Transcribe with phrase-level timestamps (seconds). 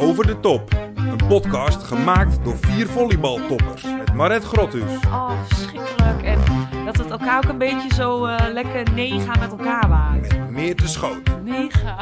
[0.00, 0.74] Over de Top.
[0.94, 3.82] Een podcast gemaakt door vier volleybaltoppers.
[3.98, 6.22] Met Maret Grothuus, Oh, verschrikkelijk.
[6.22, 6.38] En
[6.84, 10.20] dat het elkaar ook een beetje zo eh, lekker nega met elkaar waren.
[10.20, 11.96] met Meerte Schoot, Nega.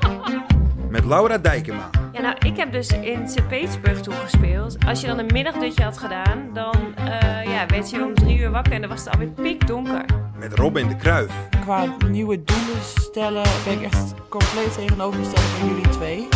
[0.90, 4.76] met Laura Dijkema, Ja, nou, ik heb dus in Sint-Petersburg toegespeeld.
[4.86, 8.50] Als je dan een middagdutje had gedaan, dan eh, ja, werd je om drie uur
[8.50, 10.04] wakker en dan was het alweer pikdonker.
[10.38, 11.30] met Robin de Kruif,
[11.60, 16.28] Qua nieuwe doelen stellen ben ik echt compleet tegenovergesteld van jullie twee.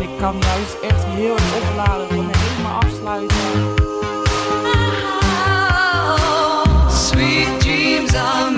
[0.00, 3.36] Ik kan juist echt heel erg opladen, gewoon helemaal afsluiten.
[6.90, 8.57] Sweet dreams are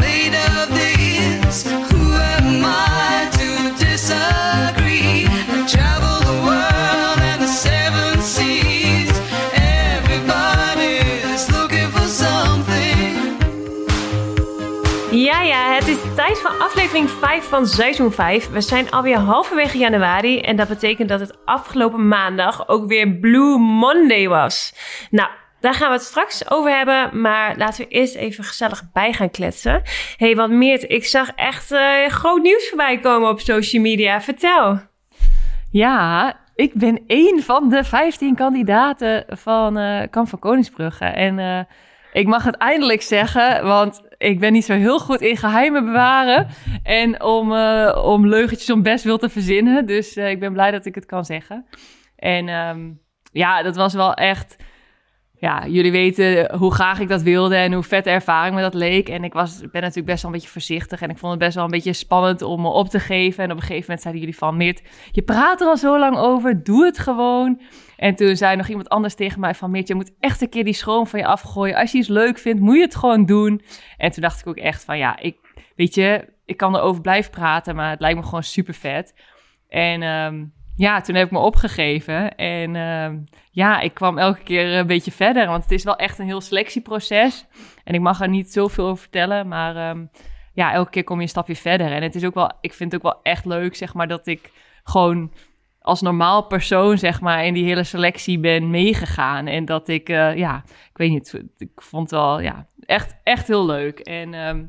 [15.90, 18.50] het is tijd voor aflevering 5 van seizoen 5.
[18.50, 23.58] We zijn alweer halverwege januari en dat betekent dat het afgelopen maandag ook weer Blue
[23.58, 24.74] Monday was.
[25.10, 25.28] Nou,
[25.60, 29.30] daar gaan we het straks over hebben, maar laten we eerst even gezellig bij gaan
[29.30, 29.72] kletsen.
[29.72, 34.20] Hé, hey, wat Meert, ik zag echt eh, groot nieuws voorbij komen op social media.
[34.20, 34.80] Vertel.
[35.70, 41.04] Ja, ik ben één van de 15 kandidaten van eh Kamp van Koningsbrugge.
[41.04, 41.60] En eh,
[42.12, 46.46] ik mag het eindelijk zeggen, want ik ben niet zo heel goed in geheimen bewaren.
[46.82, 49.86] En om, eh, om leugentjes om best wil te verzinnen.
[49.86, 51.66] Dus eh, ik ben blij dat ik het kan zeggen.
[52.16, 52.90] En ehm,
[53.32, 54.56] ja, dat was wel echt...
[55.38, 58.74] Ja, jullie weten hoe graag ik dat wilde en hoe vet de ervaring me dat
[58.74, 59.08] leek.
[59.08, 61.00] En ik was, ben natuurlijk best wel een beetje voorzichtig.
[61.00, 63.44] En ik vond het best wel een beetje spannend om me op te geven.
[63.44, 64.56] En op een gegeven moment zeiden jullie van...
[64.56, 67.60] Meert, je praat er al zo lang over, doe het gewoon.
[68.00, 69.82] En toen zei nog iemand anders tegen mij van...
[69.84, 71.76] Je moet echt een keer die schroom van je afgooien.
[71.76, 73.62] Als je iets leuk vindt, moet je het gewoon doen.
[73.96, 74.98] En toen dacht ik ook echt van...
[74.98, 75.36] Ja, ik,
[75.76, 79.14] weet je, ik kan erover blijven praten, maar het lijkt me gewoon super vet.
[79.68, 80.02] En...
[80.02, 80.44] ehm,
[80.76, 82.36] ja, toen heb ik me opgegeven.
[82.36, 83.18] En ehm,
[83.50, 85.46] ja, ik kwam elke keer een beetje verder.
[85.46, 87.46] Want het is wel echt een heel selectieproces.
[87.84, 89.48] En ik mag er niet zoveel over vertellen.
[89.48, 90.04] Maar ehm,
[90.52, 91.92] ja, elke keer kom je een stapje verder.
[91.92, 94.26] En het is ook wel, ik vind het ook wel echt leuk, zeg maar, dat
[94.26, 94.50] ik
[94.84, 95.32] gewoon
[95.90, 99.46] als normaal persoon, zeg maar, in die hele selectie ben meegegaan.
[99.46, 103.46] En dat ik, eh, ja, ik weet niet, ik vond het wel, ja, echt, echt
[103.46, 103.98] heel leuk.
[103.98, 104.62] En ehm,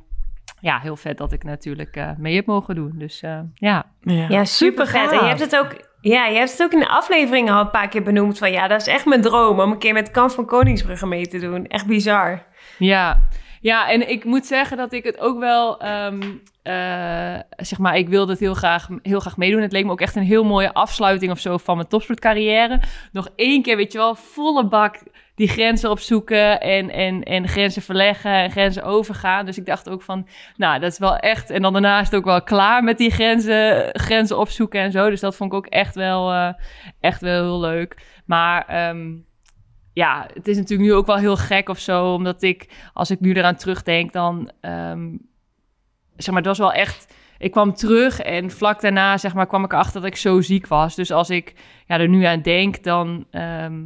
[0.59, 2.91] ja, heel vet dat ik natuurlijk eh, mee heb mogen doen.
[2.95, 5.11] Dus eh, ja, Ja, super vet.
[5.11, 5.89] En je hebt het ook.
[6.01, 8.67] Ja, je hebt het ook in de aflevering al een paar keer benoemd van ja,
[8.67, 11.67] dat is echt mijn droom om een keer met Kamp van Koningsbrugge mee te doen.
[11.67, 12.43] Echt bizar.
[12.77, 13.27] Ja,
[13.61, 16.21] ja, en ik moet zeggen dat ik het ook wel, ehm,
[16.63, 19.61] eh, zeg maar, ik wilde het heel graag, heel graag meedoen.
[19.61, 22.79] Het leek me ook echt een heel mooie afsluiting of zo van mijn topsportcarrière.
[23.11, 25.03] Nog één keer, weet je wel, volle bak
[25.35, 29.45] die grenzen opzoeken en, en, en grenzen verleggen en grenzen overgaan.
[29.45, 31.49] Dus ik dacht ook van, nou, dat is wel echt.
[31.49, 35.09] En dan daarna is het ook wel klaar met die grenzen, grenzen opzoeken en zo.
[35.09, 36.53] Dus dat vond ik ook echt wel, eh,
[36.99, 37.97] echt wel heel leuk.
[38.25, 39.09] Maar ehm,
[39.93, 43.19] ja, het is natuurlijk nu ook wel heel gek of zo, omdat ik, als ik
[43.19, 45.09] nu eraan terugdenk, dan, ehm,
[46.15, 49.63] zeg maar, dat was wel echt, ik kwam terug en vlak daarna, zeg maar, kwam
[49.63, 50.95] ik erachter dat ik zo ziek was.
[50.95, 51.53] Dus als ik
[51.87, 53.79] ja, er nu aan denk, dan, ehm,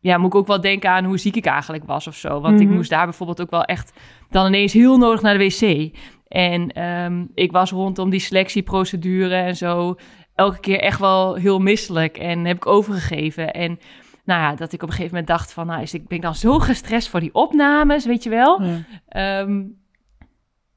[0.00, 2.40] ja, moet ik ook wel denken aan hoe ziek ik eigenlijk was of zo.
[2.40, 2.76] Want ik Mhm.
[2.76, 3.92] moest daar bijvoorbeeld ook wel echt
[4.30, 5.94] dan ineens heel nodig naar de wc.
[6.28, 9.94] En ehm, ik was rondom die selectieprocedure en zo
[10.34, 13.52] elke keer echt wel heel misselijk en heb ik overgegeven.
[13.54, 13.78] En
[14.26, 16.34] nou ja, dat ik op een gegeven moment dacht van, nou, is, ik ben dan
[16.34, 18.62] zo gestrest voor die opnames, weet je wel?
[18.62, 18.78] Ja.
[19.08, 19.64] Ehm,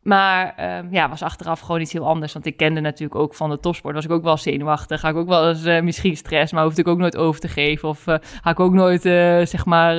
[0.01, 2.33] maar ehm, ja, was achteraf gewoon iets heel anders.
[2.33, 3.95] Want ik kende natuurlijk ook van de topsport.
[3.95, 4.99] Was ik ook wel zenuwachtig.
[4.99, 7.47] Ga ik ook wel eens eh, misschien stress, maar hoefde ik ook nooit over te
[7.47, 7.89] geven.
[7.89, 9.95] Of eh had ik ook nooit, eh, zeg maar,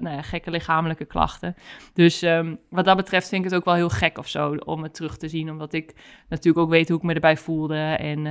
[0.00, 1.54] nou ja, gekke lichamelijke klachten.
[1.92, 4.82] Dus ehm, wat dat betreft vind ik het ook wel heel gek of zo om
[4.82, 5.50] het terug te zien.
[5.50, 5.94] Omdat ik
[6.28, 7.78] natuurlijk ook weet hoe ik me erbij voelde.
[7.78, 8.24] En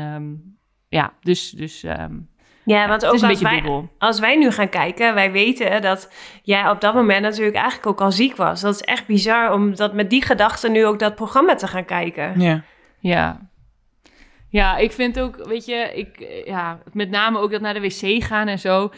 [0.89, 1.85] ja, dus, dus
[2.65, 5.31] Ja, want het ook is een als beetje wij, als wij nu gaan kijken, wij
[5.31, 6.11] weten dat
[6.43, 8.61] jij op dat moment natuurlijk eigenlijk ook al ziek was.
[8.61, 11.85] Dat is echt bizar om dat met die gedachten nu ook dat programma te gaan
[11.85, 12.39] kijken.
[12.39, 12.63] Ja.
[12.99, 13.49] Ja.
[14.49, 17.81] Ja, ik vind ook, weet je, ik, eh, ja, met name ook dat naar de
[17.81, 18.91] wc gaan en zo.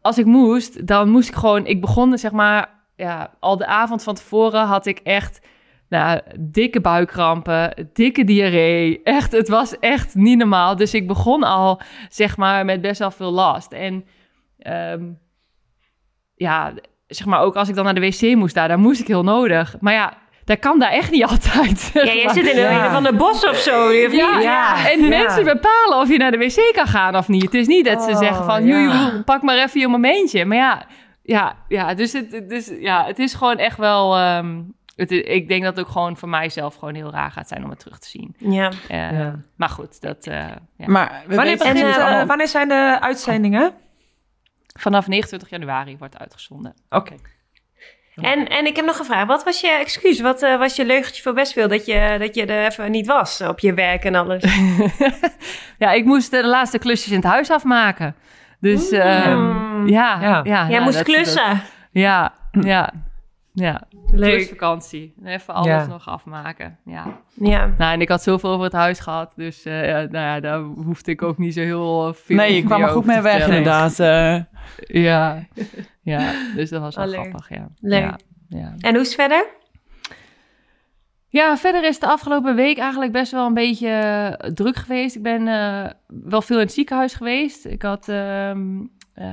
[0.00, 4.02] Als ik moest, dan moest ik gewoon, ik begon zeg maar, ja, al de avond
[4.02, 5.46] van tevoren had ik echt,
[5.88, 9.00] nou, dikke buikkrampen, dikke diarree.
[9.02, 10.76] Echt, het was echt niet normaal.
[10.76, 13.72] Dus ik begon al, zeg maar, met best wel veel last.
[13.72, 14.04] En,
[14.58, 15.02] ehm,
[16.34, 16.72] ja,
[17.06, 19.22] zeg maar, ook als ik dan naar de wc moest daar, daar moest ik heel
[19.24, 19.76] nodig.
[19.80, 20.12] Maar ja,
[20.44, 21.90] dat kan daar echt niet altijd.
[21.94, 22.34] Ja, jij maar.
[22.34, 22.92] zit in een, Ja.
[22.92, 23.86] van de bos of zo.
[23.86, 24.42] Of Ja, niet?
[24.44, 24.90] ja.
[24.90, 25.08] en Ja.
[25.08, 27.42] mensen bepalen of je naar de wc kan gaan of niet.
[27.42, 30.44] Het is niet dat ze Oh, zeggen van, joe, pak maar even je momentje.
[30.44, 30.86] Maar ja,
[31.22, 34.16] ja, ja, dus, het, dus ja, het is gewoon echt wel...
[34.16, 34.60] ehm,
[34.96, 37.70] het, ik denk dat het ook gewoon voor mijzelf gewoon heel raar gaat zijn om
[37.70, 38.34] het terug te zien.
[38.38, 38.70] Ja.
[38.88, 39.34] Eh, Ja.
[39.56, 40.34] Maar goed, dat, eh,
[40.76, 40.86] ja.
[40.86, 43.72] Maar we Wanneer, weten begint, niet eh, allemaal- wanneer zijn de uitzendingen?
[44.78, 46.74] vanaf 29 januari wordt uitgezonden.
[46.88, 47.14] Oké.
[48.14, 50.20] En, en ik heb nog gevraagd, wat was je excuus?
[50.20, 53.40] Wat was je leugentje voor best veel dat je, dat je er even niet was
[53.40, 54.44] op je werk en alles?
[55.78, 58.14] ja, ik moest de laatste klusjes in het huis afmaken.
[58.60, 60.40] Dus ehm, ja, ja.
[60.44, 60.68] Ja.
[60.68, 61.48] Jij moest dat- klussen.
[61.48, 62.92] dat- ja, ja,
[63.58, 63.82] ja.
[64.10, 64.32] Leuk.
[64.34, 65.14] Klusvakantie.
[65.24, 65.86] Even alles Ja.
[65.86, 66.78] nog afmaken.
[66.84, 67.20] Ja.
[67.34, 67.74] Ja.
[67.78, 69.32] Nou, en ik had zoveel over het huis gehad.
[69.36, 72.82] Dus eh, nou ja, daar hoefde ik ook niet zo heel veel Nee, je kwam
[72.82, 73.56] er goed mee weg vertellen.
[73.56, 73.98] inderdaad.
[74.00, 74.42] eh.
[75.02, 75.46] Ja,
[76.02, 77.68] ja, dus dat was wel Oh, grappig, ja.
[77.80, 78.00] Leuk.
[78.02, 78.16] Ja,
[78.48, 78.74] ja.
[78.80, 79.46] En hoe is het verder?
[81.28, 85.16] Ja, verder is de afgelopen week eigenlijk best wel een beetje eh, druk geweest.
[85.16, 87.64] Ik ben eh, wel veel in het ziekenhuis geweest.
[87.66, 88.78] Ik had, ehm,
[89.16, 89.26] eh,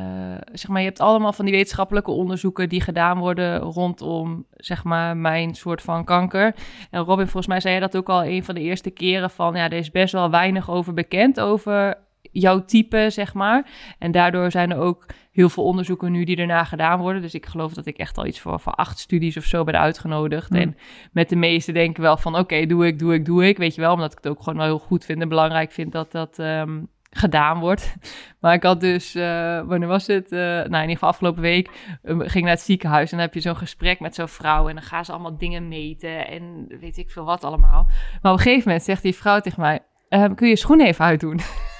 [0.51, 5.18] zeg maar, je hebt allemaal van die wetenschappelijke onderzoeken die gedaan worden rondom, zeg maar,
[5.18, 6.56] mijn soort van kanker.
[6.89, 9.56] En Robin, volgens mij zei jij dat ook al een van de eerste keren van,
[9.56, 11.97] ja, er is best wel weinig over bekend over
[12.31, 13.69] jouw type, zeg maar.
[14.00, 17.21] En daardoor zijn er ook heel veel onderzoeken nu die erna gedaan worden.
[17.21, 19.79] Dus ik geloof dat ik echt al iets voor, voor acht studies of zo ben
[19.79, 20.50] uitgenodigd.
[20.50, 20.59] Hmm.
[20.59, 20.77] En
[21.12, 23.57] met de meeste denken wel van, oké, doe ik, doe ik, doe ik.
[23.57, 25.91] Weet je wel, omdat ik het ook gewoon wel heel goed vind en belangrijk vind
[25.91, 26.79] dat dat ehm,
[27.13, 27.95] gedaan wordt.
[28.39, 30.31] Maar ik had dus, eh, wanneer was het?
[30.31, 31.69] Eh, nou, in ieder geval afgelopen week
[32.01, 33.12] eh, ging ik naar het ziekenhuis.
[33.12, 34.68] En dan heb je zo'n gesprek met zo'n vrouw.
[34.68, 37.86] En dan gaan ze allemaal dingen meten en weet ik veel wat allemaal.
[38.21, 39.80] Maar op een gegeven moment zegt die vrouw tegen mij,
[40.10, 41.39] ehm, kun je je schoenen even uitdoen?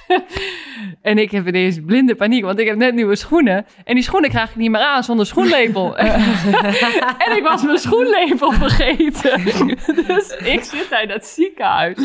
[1.02, 3.66] en ik heb ineens blinde paniek, want ik heb net nieuwe schoenen.
[3.84, 5.96] En die schoenen krijg ik niet meer aan zonder schoenlepel.
[7.26, 9.44] en ik was mijn schoenlepel vergeten.
[10.06, 11.96] dus ik zit daar in dat ziekenhuis.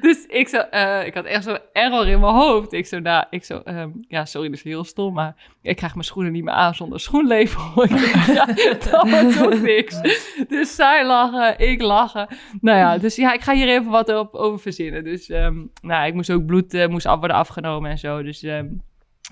[0.00, 2.72] Dus ik, zo, eh, ik had echt zo'n error in mijn hoofd.
[2.72, 5.92] Ik zo, nou, ik zo, ehm, ja, sorry, dat is heel stom, maar ik krijg
[5.92, 7.86] mijn schoenen niet meer aan zonder schoenlepel.
[8.28, 8.46] Ja,
[8.90, 10.00] dat wordt ook niks.
[10.48, 12.28] Dus zij lachen, ik lachen.
[12.60, 15.04] Nou ja, dus ja, ik ga hier even wat op, over verzinnen.
[15.04, 18.22] Dus ehm, nou, ik moest ook bloed eh, moest af worden afgenomen en zo.
[18.22, 18.66] Dus ehm,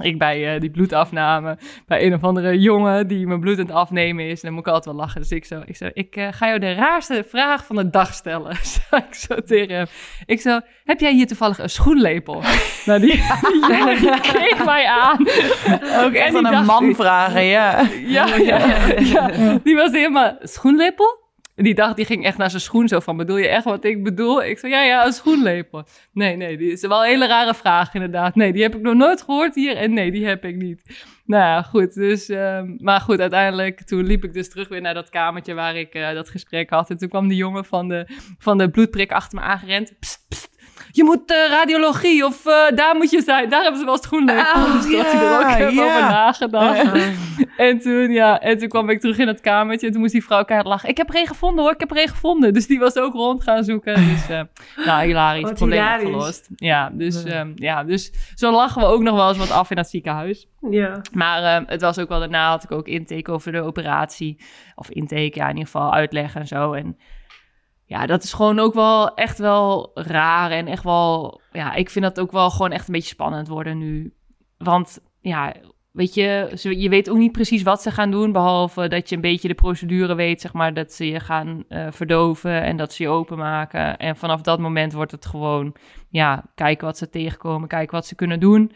[0.02, 3.74] ik bij eh, die bloedafname, bij een of andere jongen die mijn bloed aan het
[3.74, 4.40] afnemen is.
[4.40, 5.20] En dan moet ik altijd wel lachen.
[5.20, 8.14] Dus ik zo, ik, zo, ik eh, ga jou de raarste vraag van de dag
[8.14, 8.56] stellen.
[9.08, 9.86] Ik zo tegen hem.
[10.24, 12.42] Ik zo, heb jij hier toevallig een schoenlepel?
[12.86, 13.10] nou, die,
[13.52, 15.18] die jongen die keek mij aan.
[16.04, 17.88] Ook echt aan een man vragen, ja.
[18.06, 21.25] Ja, ja, ja, die was helemaal schoenlepel.
[21.56, 24.04] Die dacht, die ging echt naar zijn schoen zo van, bedoel je echt wat ik
[24.04, 24.44] bedoel?
[24.44, 25.84] Ik zei, ja, ja, een schoenlepel.
[26.12, 28.34] Nee, nee, die is wel een hele rare vraag inderdaad.
[28.34, 31.06] Nee, die heb ik nog nooit gehoord hier en nee, die heb ik niet.
[31.24, 34.94] Nou ja, goed, dus, ehm, maar goed, uiteindelijk, toen liep ik dus terug weer naar
[34.94, 36.90] dat kamertje waar ik eh, dat gesprek had.
[36.90, 39.92] En toen kwam die jongen van de, van de bloedprik achter me aangerend.
[40.96, 43.48] Je moet eh, radiologie of eh, daar moet je zijn.
[43.48, 44.62] Daar hebben ze wel schoenlepel.
[44.62, 45.84] Oh, dus dat hij er ook ja.
[45.84, 46.92] over nagedacht.
[47.56, 50.24] En toen, ja, en toen kwam ik terug in het kamertje en toen moest die
[50.24, 50.88] vrouw keihard lachen.
[50.88, 52.52] Ik heb er een gevonden hoor, ik heb er een gevonden.
[52.52, 53.94] Dus die was ook rond gaan zoeken.
[53.94, 54.40] Dus, eh
[54.86, 55.42] nou, hilarisch.
[55.42, 56.06] Wat probleem hilarisch.
[56.06, 56.48] opgelost.
[56.56, 59.76] Ja, dus, ehm, ja, dus zo lachen we ook nog wel eens wat af in
[59.76, 60.48] het ziekenhuis.
[60.70, 61.00] Ja.
[61.12, 64.36] Maar ehm, het was ook wel daarna had ik ook intake over de operatie.
[64.74, 66.72] Of intake, ja, in ieder geval uitleggen en zo.
[66.72, 66.96] En
[67.86, 70.50] ja, dat is gewoon ook wel echt wel raar.
[70.50, 73.78] En echt wel, ja, ik vind dat ook wel gewoon echt een beetje spannend worden
[73.78, 74.14] nu.
[74.58, 75.54] Want ja,
[75.92, 78.32] weet je, je weet ook niet precies wat ze gaan doen.
[78.32, 81.86] Behalve dat je een beetje de procedure weet, zeg maar, dat ze je gaan eh,
[81.90, 83.96] verdoven en dat ze je openmaken.
[83.96, 85.74] En vanaf dat moment wordt het gewoon,
[86.08, 88.72] ja, kijken wat ze tegenkomen, kijken wat ze kunnen doen.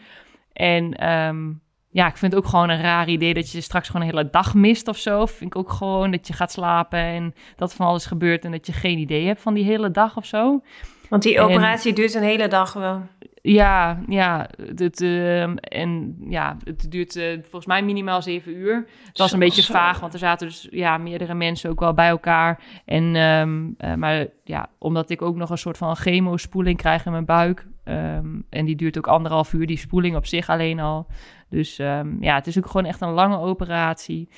[0.52, 1.52] En ehm,
[1.90, 4.30] ja, ik vind het ook gewoon een raar idee dat je straks gewoon een hele
[4.30, 5.26] dag mist of zo.
[5.26, 8.66] Vind ik ook gewoon dat je gaat slapen en dat van alles gebeurt en dat
[8.66, 10.62] je geen idee hebt van die hele dag of zo.
[11.08, 13.02] Want die En- operatie duurt een hele dag wel.
[13.42, 18.86] Ja, ja, het, ehm, en ja, het duurt eh, volgens mij minimaal zeven uur.
[19.06, 22.08] Het was een beetje vaag, want er zaten dus ja, meerdere mensen ook wel bij
[22.08, 22.60] elkaar.
[22.84, 27.12] En, ehm, eh, maar ja, omdat ik ook nog een soort van chemospoeling krijg in
[27.12, 27.66] mijn buik.
[27.84, 31.06] ehm, en die duurt ook anderhalf uur, die spoeling op zich alleen al.
[31.50, 34.28] Dus ehm, ja, het is ook gewoon echt een lange operatie.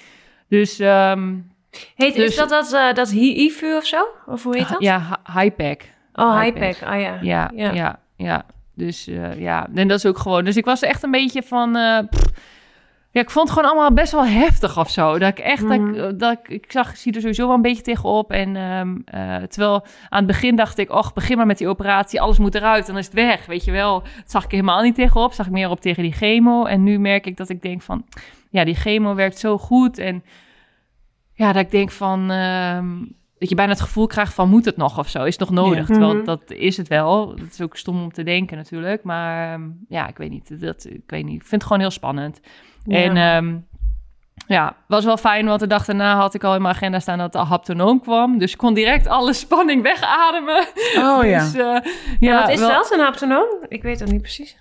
[0.49, 1.51] Dus um,
[1.95, 3.11] Heet, Dus- Is dat dat, eh, dat
[3.77, 4.05] of zo?
[4.27, 4.81] Of hoe heet dat?
[4.83, 5.83] ja, hi- high-pack.
[6.15, 6.63] oh, Hypack.
[6.63, 6.93] HiPack.
[6.95, 7.19] Oh ja.
[7.23, 7.73] Ja, Ja.
[7.73, 8.45] ja, ja.
[8.75, 10.45] Dus eh, ja, en dat is ook gewoon.
[10.45, 11.77] Dus ik was echt een beetje van.
[11.77, 12.25] eh, pff,
[13.13, 15.19] ja, ik vond het gewoon allemaal best wel heftig of zo.
[15.19, 17.63] Dat ik echt, dat, ik, dat ik, ik zag, ik zie er sowieso wel een
[17.63, 18.31] beetje tegenop.
[18.31, 18.57] En
[19.05, 22.55] eh, terwijl aan het begin dacht ik, och, begin maar met die operatie, alles moet
[22.55, 24.01] eruit, dan is het weg, weet je wel.
[24.01, 26.65] Dat zag ik helemaal niet tegenop, zag ik meer op tegen die chemo.
[26.65, 28.05] En nu merk ik dat ik denk van,
[28.51, 29.99] ja, die chemo werkt zo goed.
[29.99, 30.25] En
[31.35, 32.87] ja, dat ik denk van, ehm,
[33.43, 35.25] dat je bijna het gevoel krijgt van, moet het nog of zo?
[35.25, 35.79] Is het nog nodig?
[35.89, 35.95] Ja.
[35.95, 36.25] Terwijl Mhm.
[36.25, 37.27] dat is het wel.
[37.37, 39.03] Dat is ook stom om te denken natuurlijk.
[39.03, 40.61] Maar ehm, ja, ik weet niet.
[40.61, 41.35] Dat, ik weet niet.
[41.35, 42.41] Ik vind het gewoon heel spannend.
[42.85, 42.97] Ja.
[43.03, 43.57] En ehm,
[44.47, 47.19] Ja, was wel fijn, want de dag daarna had ik al in mijn agenda staan
[47.19, 48.39] dat de haptonoom kwam.
[48.39, 50.65] Dus ik kon direct alle spanning wegademen.
[50.97, 51.39] Oh ja.
[51.39, 53.47] Dus, eh, Ja, wat is wel- dat, een haptonoom?
[53.69, 54.57] Ik weet dat niet precies.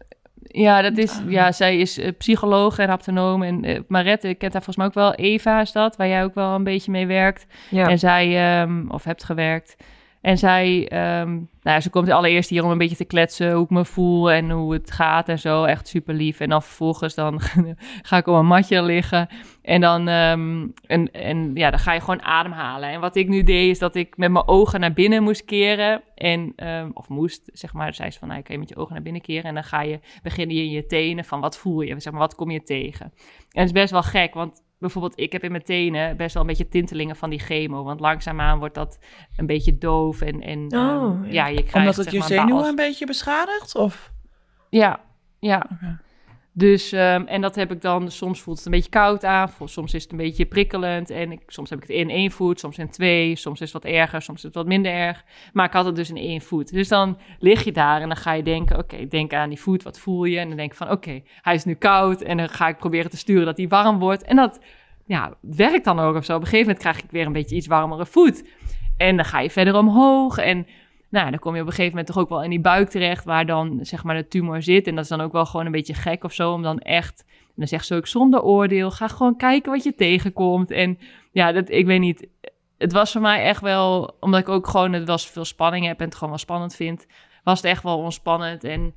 [0.51, 3.43] Ja, dat is, ja, zij is eh, psycholoog en haptonoom.
[3.43, 5.13] En eh Marette kent haar volgens mij ook wel.
[5.13, 7.45] Eva is dat, waar jij ook wel een beetje mee werkt.
[7.69, 7.87] Ja.
[7.89, 9.75] En zij, ehm, of hebt gewerkt.
[10.21, 13.69] En zij, ehm, nou, ze komt allereerst hier om een beetje te kletsen hoe ik
[13.69, 15.63] me voel en hoe het gaat en zo.
[15.63, 16.39] Echt super lief.
[16.39, 17.41] En dan vervolgens dan
[18.07, 19.27] ga ik op een matje liggen.
[19.61, 22.89] En dan, ehm, en, en ja, dan ga je gewoon ademhalen.
[22.89, 26.01] En wat ik nu deed, is dat ik met mijn ogen naar binnen moest keren.
[26.15, 28.93] En, ehm, of moest, zeg maar, zei ze van, nou, kan je met je ogen
[28.93, 29.43] naar binnen keren.
[29.43, 31.99] En dan ga je, beginnen je in je tenen van, wat voel je?
[31.99, 33.05] Zeg maar, wat kom je tegen?
[33.05, 36.43] En het is best wel gek, want bijvoorbeeld ik heb in mijn tenen best wel
[36.43, 37.83] een beetje tintelingen van die chemo.
[37.83, 38.99] Want langzaamaan wordt dat
[39.35, 41.47] een beetje doof en, en Oh, ehm, ja.
[41.47, 43.75] je krijgt Omdat het zeg je maar, zenuwen een beetje beschadigt?
[43.75, 44.11] Of?
[44.69, 44.99] Ja,
[45.39, 45.67] ja.
[46.53, 49.93] Dus, ehm, en dat heb ik dan, soms voelt het een beetje koud aan, soms
[49.93, 51.09] is het een beetje prikkelend.
[51.09, 53.83] En ik, soms heb ik het in één voet, soms in twee, soms is het
[53.83, 55.23] wat erger, soms is het wat minder erg.
[55.53, 56.71] Maar ik had het dus in één voet.
[56.71, 59.83] Dus dan lig je daar en dan ga je denken, oké, denk aan die voet,
[59.83, 60.39] wat voel je?
[60.39, 63.11] En dan denk ik van, oké, hij is nu koud en dan ga ik proberen
[63.11, 64.23] te sturen dat hij warm wordt.
[64.23, 64.59] En dat,
[65.05, 66.35] ja, werkt dan ook of zo.
[66.35, 68.43] Op een gegeven moment krijg ik weer een beetje iets warmere voet.
[68.97, 70.67] En dan ga je verder omhoog en
[71.11, 73.25] nou, dan kom je op een gegeven moment toch ook wel in die buik terecht,
[73.25, 74.87] waar dan zeg maar de tumor zit.
[74.87, 77.23] En dat is dan ook wel gewoon een beetje gek of zo, om dan echt,
[77.27, 80.71] en dan zegt ze ook zonder oordeel, ga gewoon kijken wat je tegenkomt.
[80.71, 80.97] En
[81.31, 82.29] ja, dat, ik weet niet,
[82.77, 85.99] het was voor mij echt wel, omdat ik ook gewoon het was veel spanning heb
[85.99, 87.05] en het gewoon wel spannend vind,
[87.43, 88.63] was het echt wel ontspannend.
[88.63, 88.93] En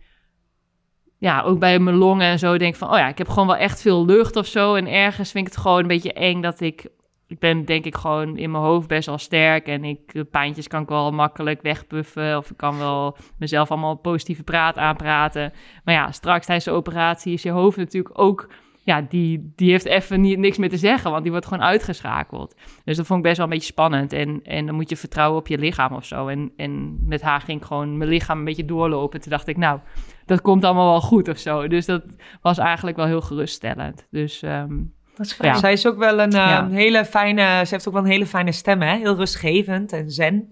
[1.18, 3.46] ja, ook bij mijn longen en zo denk ik van, oh ja, ik heb gewoon
[3.46, 4.74] wel echt veel lucht of zo.
[4.74, 6.88] En ergens vind ik het gewoon een beetje eng dat ik
[7.34, 9.66] ik ben denk ik gewoon in mijn hoofd best wel sterk.
[9.66, 12.36] En ik, de pijntjes kan ik wel makkelijk wegpuffen.
[12.36, 15.52] Of ik kan wel mezelf allemaal positieve praat aanpraten.
[15.84, 18.48] Maar ja, straks tijdens de operatie is je hoofd natuurlijk ook...
[18.82, 22.54] Ja, die, die heeft even niet, niks meer te zeggen, want die wordt gewoon uitgeschakeld.
[22.84, 24.12] Dus dat vond ik best wel een beetje spannend.
[24.12, 26.28] En, en dan moet je vertrouwen op je lichaam of zo.
[26.28, 29.20] En, en met haar ging ik gewoon mijn lichaam een beetje doorlopen.
[29.20, 29.80] Toen dacht ik, nou,
[30.26, 31.68] dat komt allemaal wel goed of zo.
[31.68, 32.04] Dus dat
[32.42, 34.06] was eigenlijk wel heel geruststellend.
[34.10, 34.76] Dus ehm,
[35.16, 35.52] Dat is fijn.
[35.52, 35.58] Ja.
[35.58, 36.68] Zij is ook wel een eh, Ja.
[36.70, 38.96] hele fijne, ze heeft ook wel een hele fijne stem, hè?
[38.96, 40.50] Heel rustgevend en zen.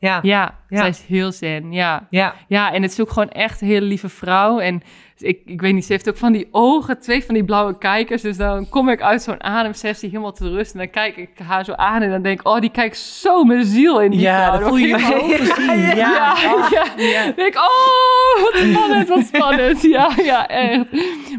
[0.00, 0.78] Ja, ja, Ja.
[0.78, 2.06] zij is heel zen, ja.
[2.10, 2.34] ja.
[2.48, 4.58] Ja, en het is ook gewoon echt een hele lieve vrouw.
[4.58, 4.82] En
[5.18, 8.22] ik, ik weet niet, ze heeft ook van die ogen, twee van die blauwe kijkers.
[8.22, 10.72] Dus dan kom ik uit zo'n ademsessie helemaal te rust.
[10.72, 13.44] En dan kijk ik haar zo aan en dan denk ik, oh, die kijkt zo
[13.44, 14.58] mijn ziel in die Ja, vrouw.
[14.58, 15.78] dat voel je ogen zien.
[15.96, 16.84] Ja, Ja, oh, ja.
[17.24, 19.82] Dan denk ik, oh, wat spannend, wat spannend.
[19.82, 20.84] Ja, ja, echt.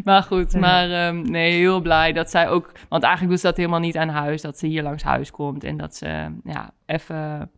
[0.03, 2.71] Maar goed, maar ehm, nee, heel blij dat zij ook...
[2.89, 5.63] Want eigenlijk doet ze dat helemaal niet aan huis, dat ze hier langs huis komt.
[5.63, 6.07] En dat ze,
[6.43, 7.49] ja, even...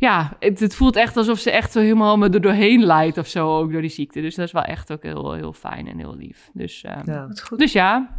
[0.00, 3.26] Ja, het, het voelt echt alsof ze echt zo helemaal me er doorheen leidt of
[3.26, 4.20] zo, ook door die ziekte.
[4.20, 6.50] Dus dat is wel echt ook heel, heel fijn en heel lief.
[6.52, 7.26] Dus, ehm, Ja.
[7.26, 7.58] Dat is goed.
[7.58, 8.16] dus ja,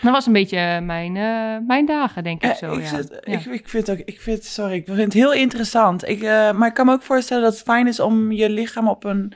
[0.00, 2.72] dat was een beetje mijn, eh, mijn dagen, denk ik Eh, zo.
[2.72, 2.98] ik, ja.
[3.22, 6.08] ik, ik vind ook, ik vind, sorry, ik vind het heel interessant.
[6.08, 8.88] Ik, eh, maar ik kan me ook voorstellen dat het fijn is om je lichaam
[8.88, 9.32] op een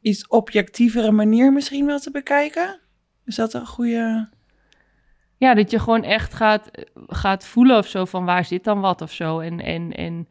[0.00, 2.80] iets objectievere manier misschien wel te bekijken.
[3.24, 4.28] Is dat een goede...
[5.36, 6.70] Ja, dat je gewoon echt gaat,
[7.06, 9.38] gaat voelen of zo van waar zit dan wat of zo.
[9.38, 10.28] En, en, en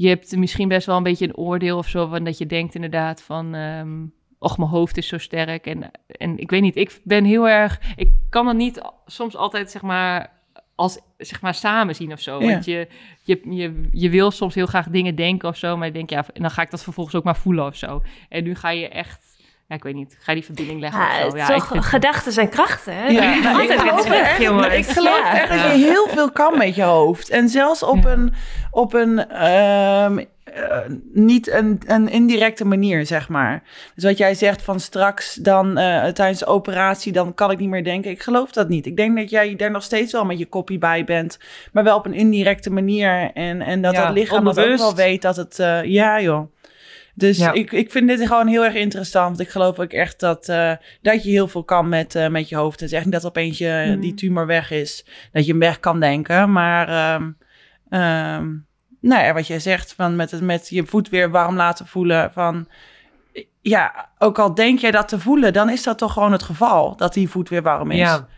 [0.00, 2.74] je hebt misschien best wel een beetje een oordeel of zo, van dat je denkt
[2.74, 4.06] inderdaad van, ehm
[4.38, 5.66] och, mijn hoofd is zo sterk.
[5.66, 9.70] En, en ik weet niet, ik ben heel erg, ik kan dat niet soms altijd
[9.70, 10.32] zeg maar
[10.74, 12.40] als zeg maar samen zien of zo.
[12.40, 12.50] Ja.
[12.50, 12.88] Want je,
[13.22, 16.24] je, je, je wil soms heel graag dingen denken of zo, maar je denkt ja,
[16.32, 18.02] en dan ga ik dat vervolgens ook maar voelen of zo.
[18.28, 19.29] En nu ga je echt,
[19.70, 21.36] ja, ik weet niet, ga je die verbinding leggen Ja, of zo.
[21.36, 23.06] Ja, toch, vind- gedachten zijn krachten, hè?
[23.08, 24.74] Ja, ik altijd geloof echt- jongens.
[24.74, 25.40] Ik geloof Ja.
[25.40, 27.28] echt dat je heel veel kan met je hoofd.
[27.30, 28.10] En zelfs op Ja.
[28.10, 28.32] een,
[28.70, 30.78] op een ehm, eh,
[31.12, 33.62] niet een, een indirecte manier, zeg maar.
[33.94, 37.68] Dus wat jij zegt van straks dan eh, tijdens de operatie, dan kan ik niet
[37.68, 38.10] meer denken.
[38.10, 38.86] Ik geloof dat niet.
[38.86, 41.38] Ik denk dat jij daar nog steeds wel met je koppie bij bent,
[41.72, 43.30] maar wel op een indirecte manier.
[43.34, 46.52] En, en dat Ja, dat lichaam dat ook wel weet dat het, eh, ja joh.
[47.20, 47.52] Dus Ja.
[47.52, 49.26] ik, ik vind dit gewoon heel erg interessant.
[49.28, 50.72] Want ik geloof ook echt dat, eh,
[51.02, 52.80] dat je heel veel kan met, eh, met je hoofd.
[52.80, 54.00] Het is echt niet dat opeens je, Mhm.
[54.00, 55.06] die tumor weg is.
[55.32, 56.52] Dat je hem weg kan denken.
[56.52, 57.30] Maar ehm,
[57.88, 58.48] ehm,
[59.00, 62.32] nou ja, wat jij zegt, van met, het, met je voet weer warm laten voelen.
[62.32, 62.68] Van,
[63.60, 66.96] ja, ook al denk jij dat te voelen, dan is dat toch gewoon het geval.
[66.96, 67.98] Dat die voet weer warm is.
[67.98, 68.28] Ja.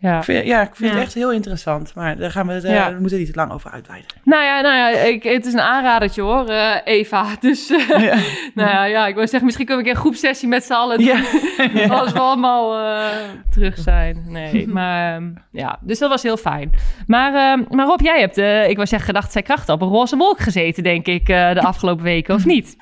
[0.00, 0.18] Ja.
[0.18, 0.96] Ik vind, ja, ik vind Ja.
[0.96, 1.94] het echt heel interessant.
[1.94, 4.08] Maar daar gaan we het, eh, we moeten niet te lang over uitweiden.
[4.24, 7.26] Nou ja, nou ja ik, het is een aanradertje hoor, eh, Eva.
[7.40, 8.14] Dus eh, Ja.
[8.54, 10.72] nou ja, ja, ik wil zeggen, misschien kunnen we een keer een groepsessie met z'n
[10.72, 11.06] allen doen.
[11.74, 11.86] Ja.
[11.88, 13.06] Als we allemaal eh,
[13.50, 14.24] terug zijn.
[14.26, 16.70] Nee, maar ehm, ja, dus dat was heel fijn.
[17.06, 19.88] Maar, ehm, maar Rob, jij hebt, eh, ik wou zeggen, gedacht zij kracht op een
[19.88, 22.76] roze wolk gezeten, denk ik, eh, de afgelopen weken, of niet?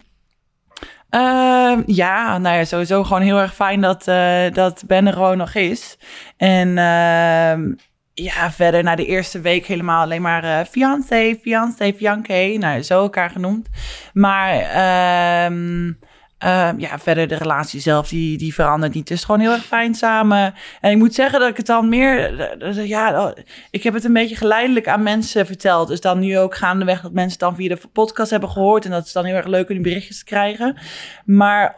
[1.11, 5.37] Ehm, ja, nou ja, sowieso gewoon heel erg fijn dat, eh, dat Ben er gewoon
[5.37, 5.99] nog is.
[6.37, 7.73] En ehm,
[8.15, 12.57] ja, verder na de eerste week helemaal alleen maar eh fiancé, fiancé, fiancé.
[12.59, 13.69] Nou, zo elkaar genoemd.
[14.12, 15.93] Maar ehm,
[16.38, 19.09] ehm, ja, verder de relatie zelf, die, die verandert niet.
[19.09, 20.54] Het is gewoon heel erg fijn samen.
[20.80, 22.87] En ik moet zeggen dat ik het dan meer...
[22.87, 23.35] Ja,
[23.71, 25.88] ik heb het een beetje geleidelijk aan mensen verteld.
[25.88, 28.85] Dus dan nu ook gaandeweg dat mensen dan via de podcast hebben gehoord.
[28.85, 30.76] En dat is dan heel erg leuk om die berichtjes te krijgen.
[31.25, 31.76] Maar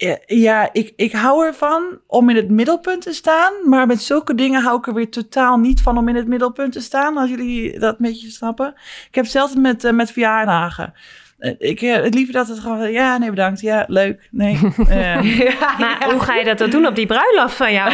[0.00, 3.52] eh, ja, ik, ik hou ervan om in het middelpunt te staan.
[3.64, 6.72] Maar met zulke dingen hou ik er weer totaal niet van om in het middelpunt
[6.72, 7.16] te staan.
[7.16, 8.74] Als jullie dat een beetje snappen.
[9.08, 10.94] Ik heb zelfs met, eh, met verjaardagen.
[11.40, 13.60] Eh, Ik, eh, het liever dat het gewoon, ja, nee, bedankt.
[13.60, 14.28] Ja, leuk.
[14.30, 14.54] Nee.
[14.88, 15.22] eh,
[15.78, 17.92] Maar hoe ga je dat dan doen op die bruiloft van jou?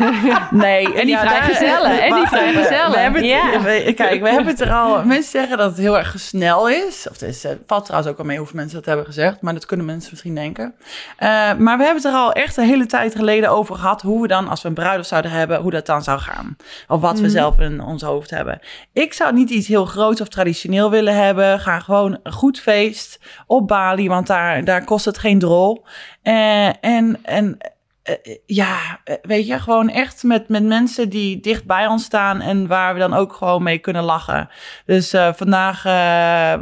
[0.50, 0.84] nee.
[0.94, 2.90] En die ja, vrijgezellen, en die vrijgezellen.
[2.90, 3.60] We hebben het, Ja.
[3.62, 5.04] we- kijk, we hebben het er al...
[5.04, 7.06] Mensen zeggen dat het heel erg snel is.
[7.10, 9.40] Of het is, eh, valt trouwens ook al mee hoeveel mensen dat hebben gezegd.
[9.40, 10.74] Maar dat kunnen mensen misschien denken.
[11.16, 14.02] Eh, maar we hebben het er al echt een hele tijd geleden over gehad...
[14.02, 15.60] hoe we dan, als we een bruiloft zouden hebben...
[15.60, 16.56] hoe dat dan zou gaan.
[16.88, 18.60] Of wat we zelf in ons hoofd hebben.
[18.92, 21.60] Ik zou niet iets heel groots of traditioneel willen hebben.
[21.60, 24.08] Ga gewoon een goed feest op Bali...
[24.08, 25.84] want daar, daar kost het geen drol.
[26.22, 27.18] Eh, en...
[27.22, 27.58] en
[28.02, 32.40] eh, ja, eh, weet je, gewoon echt met, met mensen die dicht bij ons staan
[32.40, 34.48] en waar we dan ook gewoon mee kunnen lachen.
[34.86, 35.82] Dus vandaag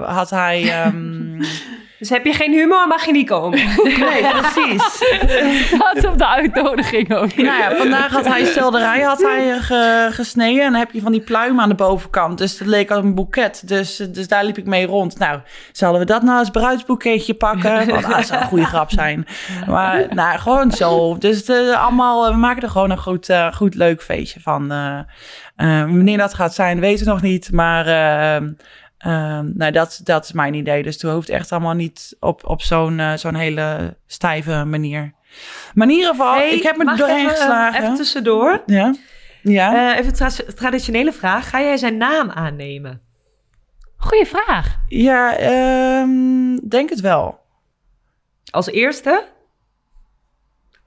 [0.01, 0.63] had hij.
[0.85, 1.43] ehm,
[2.01, 3.59] Dus heb je geen humor, mag je niet komen.
[3.85, 5.03] nee, precies.
[5.67, 7.35] staat op de uitnodiging ook.
[7.37, 10.65] Nou ja, vandaag had hij stelderij had hij, eh, ge- gesneden.
[10.65, 12.39] En dan heb je van die pluimen aan de bovenkant.
[12.39, 13.69] Dus het leek als een boeket.
[13.69, 15.19] Dus, dus daar liep ik mee rond.
[15.19, 15.41] Nou,
[15.73, 17.87] zouden we dat nou als bruidsboeketje pakken?
[17.91, 19.27] Want dat zou een goede grap zijn.
[19.67, 21.19] Maar nou, gewoon zo.
[21.19, 24.73] Dus eh, allemaal, eh, we maken er gewoon een goed, eh, goed leuk feestje van.
[25.57, 27.53] Wanneer dat gaat zijn, weten we nog niet.
[27.53, 27.85] Maar
[29.01, 30.83] eh, eh, nou, dat, dat is mijn idee.
[30.83, 35.13] Dus het hoeft echt allemaal niet op, op zo'n eh, zo'n hele stijve manier.
[35.75, 37.83] Maar in ieder geval, Hey, ik heb me er doorheen even, geslagen.
[37.83, 38.63] Even tussendoor.
[38.67, 38.95] Ja.
[39.43, 39.93] Ja.
[39.93, 41.49] Eh, even een tra- traditionele vraag.
[41.51, 43.01] Ga jij zijn naam aannemen?
[43.97, 44.77] Goeie vraag.
[44.89, 47.39] ja, ehm, denk het wel.
[48.51, 49.27] Als eerste?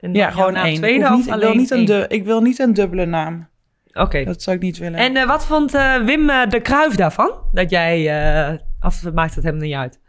[0.00, 0.74] En Ja, gewoon één.
[0.76, 1.86] Tweede ik, niet, ik, wil alleen niet een één?
[1.86, 3.48] du- ik wil niet een dubbele naam.
[3.94, 4.24] Oké.
[4.24, 4.98] Dat zou ik niet willen.
[4.98, 7.32] En eh, wat vond eh, Wim eh, de Kruif daarvan?
[7.52, 8.08] Dat jij...
[8.50, 10.00] eh af maakt het hem niet uit.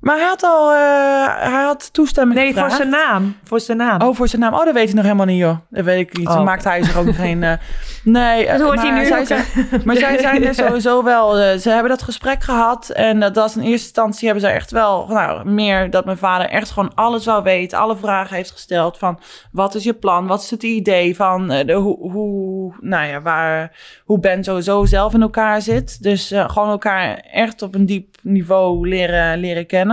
[0.00, 2.76] Maar hij had al eh, hij had toestemming Nee, voor gevraagd.
[2.76, 3.36] zijn naam.
[3.44, 4.00] Voor zijn naam.
[4.02, 4.54] Oh, voor zijn naam.
[4.54, 5.56] Oh, dat weet hij nog helemaal niet, joh.
[5.70, 6.26] Dat weet ik niet.
[6.28, 7.42] Oh, Toen maakte hij zich ook geen...
[7.42, 7.52] eh,
[8.04, 8.46] nee.
[8.50, 9.44] Dat hoort hij maar nu zij zijn,
[9.84, 11.38] Maar zij zijn er sowieso wel...
[11.38, 12.88] eh, ze hebben dat gesprek gehad.
[12.88, 15.06] En dat was in eerste instantie hebben zij echt wel...
[15.08, 17.78] Nou, meer dat mijn vader echt gewoon alles wou weten.
[17.78, 19.18] Alle vragen heeft gesteld van...
[19.52, 20.26] Wat is je plan?
[20.26, 21.50] Wat is het idee van...
[21.50, 22.74] eh, de, hoe, hoe...
[22.80, 23.76] Nou ja, waar...
[24.04, 26.02] Hoe Ben sowieso zelf in elkaar zit.
[26.02, 29.88] Dus eh, gewoon elkaar echt op een diep niveau leren, leren kennen.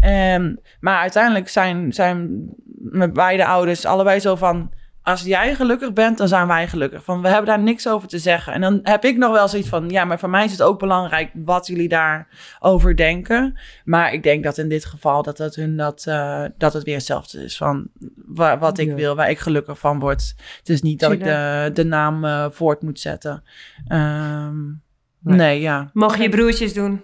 [0.00, 2.46] Ehm, maar uiteindelijk zijn, zijn
[2.78, 4.76] mijn beide ouders allebei zo van...
[5.02, 7.04] Als jij gelukkig bent, dan zijn wij gelukkig.
[7.04, 8.52] Van, we hebben daar niks over te zeggen.
[8.52, 9.88] En dan heb ik nog wel zoiets van...
[9.88, 13.58] Ja, maar voor mij is het ook belangrijk wat jullie daarover denken.
[13.84, 16.94] Maar ik denk dat in dit geval dat het, hun dat, eh, dat het weer
[16.96, 17.56] hetzelfde is.
[17.56, 17.88] Van
[18.26, 18.94] wa- wat ik Ja.
[18.94, 20.34] wil, waar ik gelukkig van word.
[20.58, 23.42] Het is niet dat ik de, de naam eh, voort moet zetten.
[23.88, 25.36] Nee.
[25.36, 25.90] nee, ja.
[25.92, 27.02] Mogen je broertjes doen.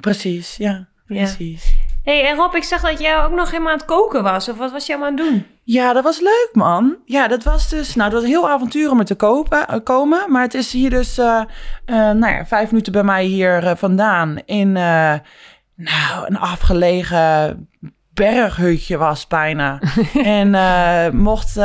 [0.00, 0.88] Precies, ja.
[1.06, 1.14] Ja.
[1.14, 1.74] Precies.
[2.02, 4.48] hey, en Rob, ik zag dat jij ook nog helemaal aan het koken was.
[4.48, 5.46] Of wat was je allemaal aan het doen?
[5.62, 6.96] Ja, dat was leuk, man.
[7.04, 7.94] Ja, dat was dus...
[7.94, 10.24] Nou, dat was een heel avontuur om er te kopen, eh, komen.
[10.28, 11.18] Maar het is hier dus...
[11.18, 11.42] eh,
[11.86, 14.38] nou ja, vijf minuten bij mij hier vandaan.
[14.44, 17.68] In, nou, een afgelegen
[18.14, 19.80] berghutje was bijna.
[20.22, 21.56] en eh, mocht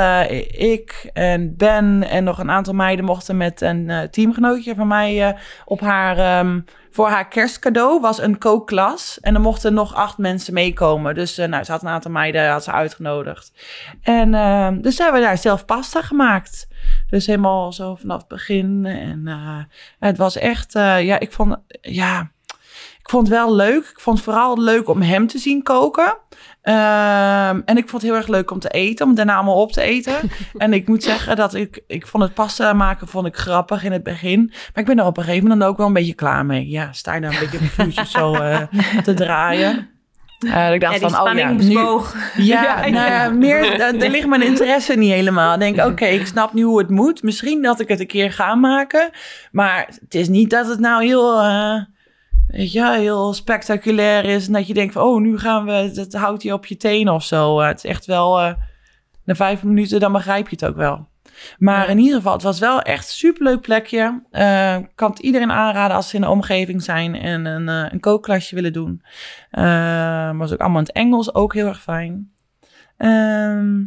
[0.51, 3.05] ik en Ben en nog een aantal meiden...
[3.05, 6.17] mochten met een teamgenootje van mij op haar...
[6.17, 6.59] ehm,
[6.91, 9.19] voor haar kerstcadeau was een kookklas.
[9.19, 11.15] En er mochten nog acht mensen meekomen.
[11.15, 13.51] Dus eh, nou, ze had een aantal meiden had ze uitgenodigd.
[14.01, 16.67] En ehm, dus hebben we daar zelf pasta gemaakt.
[17.09, 18.85] Dus helemaal zo vanaf het begin.
[18.85, 19.59] En eh,
[19.99, 22.31] het was echt, eh, ja, ik vond, ja,
[22.99, 23.83] ik vond het wel leuk.
[23.83, 26.17] Ik vond het vooral leuk om hem te zien koken.
[26.61, 29.71] Ehm, en ik vond het heel erg leuk om te eten, om daarna allemaal op
[29.71, 30.13] te eten.
[30.57, 33.91] en ik moet zeggen dat ik, ik vond het pasta maken vond ik grappig in
[33.91, 34.45] het begin.
[34.45, 36.69] Maar ik ben er op een gegeven moment ook wel een beetje klaar mee.
[36.69, 38.61] Ja, sta je daar een beetje op een vuurtje zo eh,
[39.03, 39.87] te draaien.
[40.39, 42.15] Eh, ik dacht Ja, van, oh ja, nu, bewoog.
[42.37, 45.53] ja, nou ja, meer, daar daar ligt mijn interesse niet helemaal.
[45.53, 47.23] Ik denk, oké, ik snap nu hoe het moet.
[47.23, 49.09] Misschien dat ik het een keer ga maken.
[49.51, 51.81] Maar het is niet dat het nou heel, eh,
[52.49, 54.47] weet je, heel spectaculair is.
[54.47, 57.13] En dat je denkt van, oh, nu gaan we, dat houdt je op je tenen
[57.13, 57.59] of zo.
[57.59, 58.53] Eh, het is echt wel, eh,
[59.23, 61.07] na vijf minuten, dan begrijp je het ook wel.
[61.57, 64.21] Maar in ieder geval, het was wel echt een superleuk plekje.
[64.81, 68.55] Ik kan het iedereen aanraden als ze in de omgeving zijn en een, een kookklasje
[68.55, 69.01] willen doen.
[70.37, 72.31] Was ook allemaal in het Engels, ook heel erg fijn.
[72.97, 73.83] Ehm,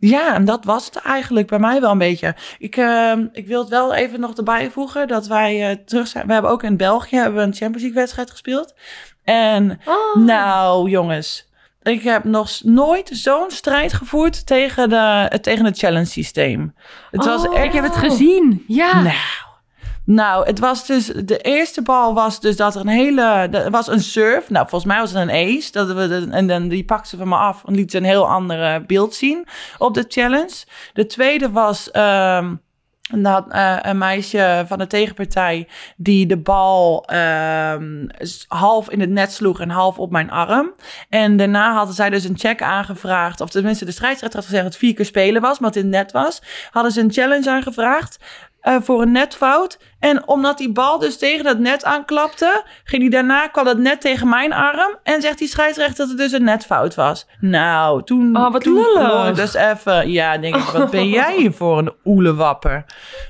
[0.00, 2.34] Ja, en dat was het eigenlijk bij mij wel een beetje.
[2.58, 6.26] Ik, eh, ik wil het wel even nog erbij voegen dat wij eh, terug zijn.
[6.26, 8.74] We hebben ook in België hebben we een Champions League wedstrijd gespeeld.
[9.24, 10.16] En Oh.
[10.24, 11.48] nou, jongens,
[11.82, 16.74] ik heb nog nooit zo'n strijd gevoerd tegen, de, tegen het challenge systeem.
[17.10, 17.56] Het was Oh.
[17.56, 18.64] echt Ik heb het gezien.
[18.66, 19.00] Ja.
[19.02, 19.14] nou,
[20.14, 21.06] nou, het was dus.
[21.06, 23.22] De eerste bal was dus dat er een hele.
[23.50, 24.50] Er was een surf.
[24.50, 25.72] Nou, volgens mij was het een ace.
[25.72, 28.28] Dat we en dan die pakte ze van me af en liet ze een heel
[28.28, 29.46] ander beeld zien
[29.78, 30.64] op de challenge.
[30.92, 31.90] De tweede was.
[31.90, 32.54] ehm,
[33.14, 38.06] dat, eh, een meisje van de tegenpartij die de bal ehm,
[38.48, 40.74] half in het net sloeg en half op mijn arm.
[41.08, 43.40] En daarna hadden zij dus een check aangevraagd.
[43.40, 45.84] Of tenminste, de scheidsrechter had gezegd dat het vier keer spelen was, maar het in
[45.84, 46.42] het net was.
[46.70, 48.18] Hadden ze een challenge aangevraagd
[48.60, 49.78] eh, voor een netfout.
[50.00, 54.00] En omdat die bal dus tegen dat net aanklapte, ging die daarna, kwam dat net
[54.00, 54.96] tegen mijn arm.
[55.02, 57.26] En zegt die scheidsrechter dat het dus een netfout was.
[57.40, 58.36] Nou, toen...
[58.36, 59.36] Oh, wat lullig.
[59.36, 62.84] Dus even, ja, denk ik, wat ben jij hier voor een oelewapper?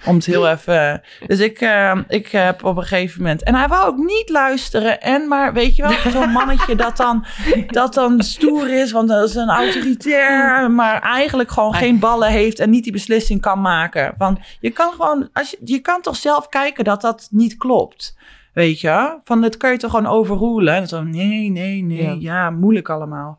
[0.06, 1.02] Om het heel even...
[1.26, 3.42] Dus ik, eh, ik heb op een gegeven moment...
[3.42, 5.00] En hij wou ook niet luisteren.
[5.00, 7.24] En maar, weet je wel, zo'n mannetje dat dan,
[7.66, 8.92] dat dan stoer is.
[8.92, 10.70] Want dat is een autoritair.
[10.70, 14.14] Maar eigenlijk gewoon geen ballen heeft en niet die beslissing kan maken.
[14.18, 15.28] Want je kan gewoon...
[15.32, 18.16] Als je, je kan toch zelf kijken dat dat niet klopt.
[18.52, 19.18] Weet je?
[19.24, 20.74] Van, dat kan je toch gewoon overroelen.
[20.74, 22.02] En zo, nee, nee, nee.
[22.02, 22.16] Ja.
[22.18, 23.38] Ja, moeilijk allemaal.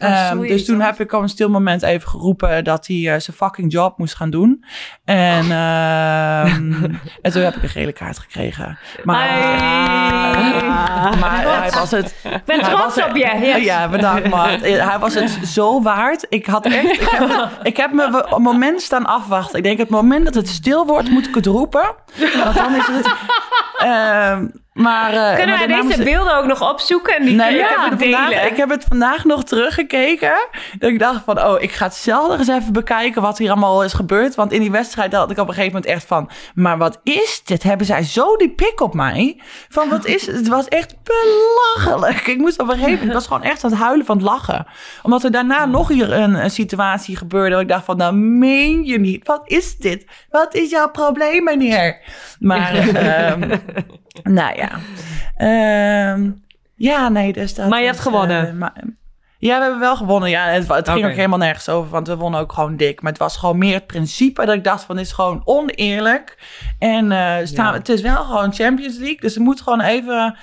[0.00, 3.20] Oh, Ehm, dus toen heb ik op een stil moment even geroepen dat hij eh,
[3.20, 4.64] zijn fucking job moest gaan doen.
[5.04, 6.72] En, ehm,
[7.22, 8.78] en toen heb ik een gele kaart gekregen.
[9.04, 9.28] Maar,
[11.20, 12.14] maar hij was het.
[12.24, 13.60] Ik ben was trots op je.
[13.62, 13.88] Ja.
[13.88, 14.48] Bedankt man.
[14.90, 16.26] Hij was het zo waard.
[16.28, 16.90] Ik had echt.
[17.00, 19.58] Ik heb, ik heb me een moment staan afwachten.
[19.58, 21.94] Ik denk, het moment dat het stil wordt, moet ik het roepen.
[22.42, 23.10] Want dan is het.
[24.54, 27.70] um, maar, eh, Kunnen wij moest deze beelden ook nog opzoeken en die Nee, kunnen
[27.70, 28.18] ik, we heb het delen?
[28.18, 30.48] vandaag, ik heb het vandaag nog teruggekeken.
[30.78, 33.50] Dat ik dacht van, oh, ik ga het zelf nog eens even bekijken wat hier
[33.50, 34.34] allemaal is gebeurd.
[34.34, 36.30] Want in die wedstrijd had ik op een gegeven moment echt van...
[36.54, 37.62] Maar wat is dit?
[37.62, 39.40] Hebben zij zo die pik op mij?
[39.68, 40.36] Van, wat is het?
[40.36, 42.26] Het was echt belachelijk.
[42.26, 43.08] Ik moest op een gegeven moment...
[43.08, 44.66] Ik was gewoon echt aan het huilen van het lachen.
[45.02, 47.50] Omdat er daarna nog hier een, een situatie gebeurde...
[47.54, 49.26] waar ik dacht van, nou meen je niet.
[49.26, 50.04] Wat is dit?
[50.30, 52.00] Wat is jouw probleem, meneer?
[52.38, 53.58] Maar, ehm,
[54.22, 54.78] nou ja...
[55.36, 56.30] Ehm,
[56.76, 58.48] ja, nee, dus dat Maar je hebt gewonnen.
[58.48, 58.82] eh, maar-
[59.38, 60.30] ja, we hebben wel gewonnen.
[60.30, 63.02] Ja, het, het ging ook helemaal nergens over, want we wonnen ook gewoon dik.
[63.02, 66.38] Maar het was gewoon meer het principe dat ik dacht van, dit is gewoon oneerlijk.
[66.78, 67.78] En eh, staan, Ja.
[67.78, 70.36] het is wel gewoon Champions League, dus er moet gewoon even,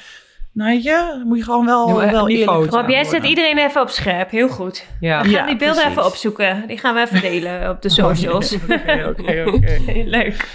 [0.53, 3.89] nou je, moet je gewoon wel, Ja, wel eerlijk Rob, jij zet iedereen even op
[3.89, 4.30] scherp.
[4.30, 4.86] Heel goed.
[4.99, 5.17] Ja.
[5.21, 5.91] We gaan Ja, die beelden precies.
[5.97, 6.63] even opzoeken.
[6.67, 8.53] Die gaan we even delen op de socials.
[8.56, 9.77] Oké, oké, oké.
[10.17, 10.47] Leuk.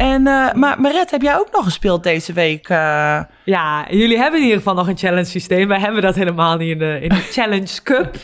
[0.00, 2.68] En, eh, maar Maret, heb jij ook nog gespeeld deze week?
[2.68, 3.20] eh?
[3.44, 5.68] Ja, jullie hebben in ieder geval nog een challenge systeem.
[5.68, 8.14] Wij hebben dat helemaal niet in de, in de Challenge Cup.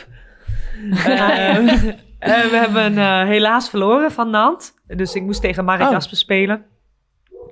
[2.19, 4.73] Eh, we hebben helaas verloren van Nant.
[4.87, 5.91] Dus ik moest tegen Mark Oh.
[5.91, 6.65] Jasper spelen.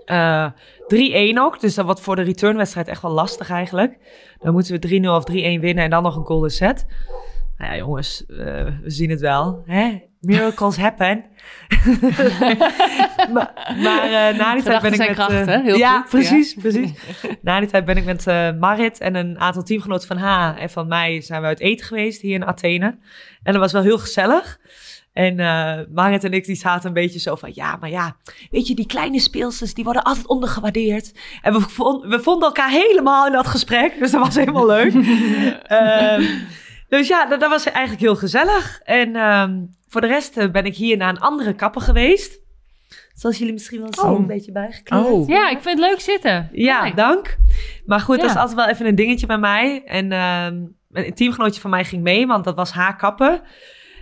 [0.06, 0.48] Eh
[1.34, 3.98] 3-1 ook, dus dat wordt voor de returnwedstrijd echt wel lastig eigenlijk.
[4.40, 6.86] Dan moeten we 3-0 of 3-1 winnen en dan nog een golden set.
[7.58, 9.64] Nou ja, jongens, we zien het wel.
[9.66, 10.00] Hè?
[10.26, 11.24] Miracles happen.
[13.34, 15.18] maar maar eh, na die tijd ben ik zijn met...
[15.18, 16.92] kracht, eh, ja, goed, precies, precies.
[17.42, 20.70] Na die tijd ben ik met eh, Marit en een aantal teamgenoten van haar en
[20.70, 22.98] van mij zijn we uit eten geweest hier in Athene.
[23.44, 24.60] En dat was wel heel gezellig.
[25.14, 25.36] En
[25.94, 28.16] Marit en ik die zaten een beetje zo van, ja, maar ja,
[28.52, 31.12] weet je, die kleine speelsters, die worden altijd ondergewaardeerd.
[31.42, 34.94] En we, vond- we vonden elkaar helemaal in dat gesprek, dus dat was helemaal leuk.
[36.98, 38.80] Dus ja, dat, dat was eigenlijk heel gezellig.
[38.84, 42.40] En ehm, voor de rest eh, ben ik hier naar een andere kapper geweest.
[43.14, 44.20] Zoals jullie misschien wel zien, Oh.
[44.20, 45.06] een beetje bijgekleurd.
[45.06, 45.28] Oh.
[45.28, 46.50] Ja, ik vind het leuk zitten.
[46.52, 46.96] Ja, Kijk.
[46.96, 47.38] dank.
[47.86, 49.84] Maar goed, dat is altijd wel even een dingetje bij mij.
[49.86, 50.56] En ehm,
[50.92, 53.42] een teamgenootje van mij ging mee, want dat was haar kappen.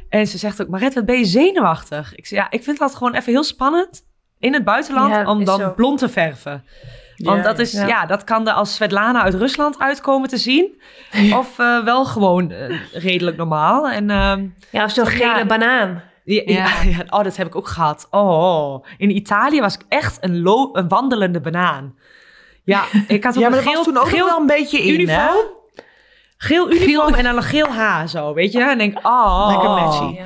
[0.10, 2.15] En ze zegt ook, Maret, wat ben je zenuwachtig?
[2.15, 4.06] Ik zei, ja, ik vind dat gewoon even heel spannend
[4.39, 5.73] in het buitenland Ja, om dan zo.
[5.73, 6.63] blond te verven.
[7.17, 7.88] Want Ja, dat is, ja.
[7.88, 8.06] ja.
[8.06, 10.82] dat kan er als Svetlana uit Rusland uitkomen te zien.
[11.34, 13.89] Of eh, wel gewoon eh, redelijk normaal.
[13.89, 15.45] En ehm, Ja, of zo'n gele Ja.
[15.45, 16.02] banaan.
[16.23, 16.67] ja, ja.
[17.10, 18.08] Oh, dat heb ik ook gehad.
[18.12, 21.95] Oh, in Italië was ik echt een, lo- een wandelende banaan.
[22.63, 24.39] Ja, ik had ook Ja, maar een dat geel, was toen ook geel nog wel
[24.39, 24.93] een beetje in, hè?
[24.93, 25.62] uniform.
[26.38, 28.63] Geel uniform en dan een geel haar zo, weet je?
[28.63, 29.45] En denk, oh.
[29.49, 30.19] Lekker matchy.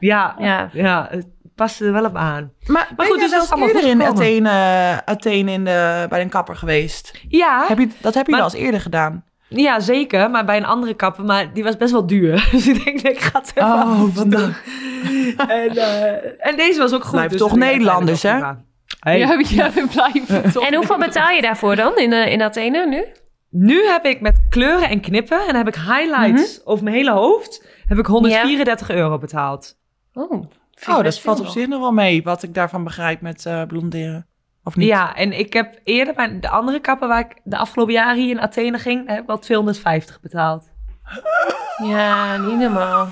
[0.00, 0.34] Ja.
[0.38, 1.10] Ja, ja.
[1.58, 2.52] Paste er wel op aan.
[2.66, 4.50] Maar, maar goed, goed, dus dat is allemaal eerder in goed gekomen.
[4.50, 7.20] Athene, Athene in de, bij een kapper geweest.
[7.28, 9.24] Ja, Heb je, dat heb je Maar- wel eens eerder gedaan.
[9.48, 10.30] ja, zeker.
[10.30, 12.48] Maar bij een andere kapper, maar die was best wel duur.
[12.52, 14.62] Dus ik denk, nee, ik ga het even Oh, vandaag.
[15.06, 15.34] doen.
[15.48, 17.10] En, eh, en deze was ook goed.
[17.10, 18.22] Blijven dus toch Nederlanders.
[18.22, 19.18] Hey.
[19.18, 20.64] Ja, ja, we blijven toch.
[20.66, 23.04] En hoeveel betaal je daarvoor dan in, eh, in Athene nu?
[23.50, 27.10] Nu heb ik met kleuren en knippen en dan heb ik highlights over mijn hele
[27.10, 27.66] hoofd.
[27.86, 29.76] Heb ik 134 euro betaald.
[30.12, 30.44] Oh,
[30.86, 31.52] Oh, dat valt op nog.
[31.52, 34.26] zich nog wel mee, wat ik daarvan begrijp met eh, blonderen.
[34.64, 34.88] Of niet?
[34.88, 38.30] Ja, en ik heb eerder bij de andere kapper waar ik de afgelopen jaren hier
[38.30, 40.70] in Athene ging, heb ik wel 250 betaald.
[41.82, 43.08] Ja, niet normaal.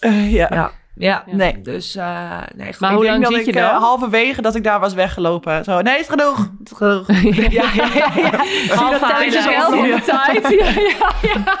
[0.00, 0.48] Eh, ja.
[0.50, 0.70] Ja.
[0.96, 1.60] Ja, Nee.
[1.60, 2.80] Dus, eh nee, goed.
[2.80, 3.82] Maar ik hoe denk lang dat zit ik je eh, dan?
[3.82, 5.64] halverwege dat ik daar was weggelopen.
[5.64, 6.38] Zo, nee, is genoeg.
[6.58, 7.06] Het is genoeg.
[7.50, 8.30] ja, ja, ja, ja.
[8.74, 9.46] Half highlight.
[9.46, 10.48] wel de tijd.
[10.48, 10.82] Ja,
[11.22, 11.58] ja.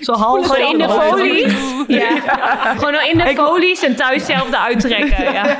[0.00, 1.54] Zo half Gewoon in de folies.
[1.86, 2.08] Ja.
[2.76, 5.32] Gewoon al in de folies en thuis zelf eruit trekken.
[5.32, 5.58] Ja.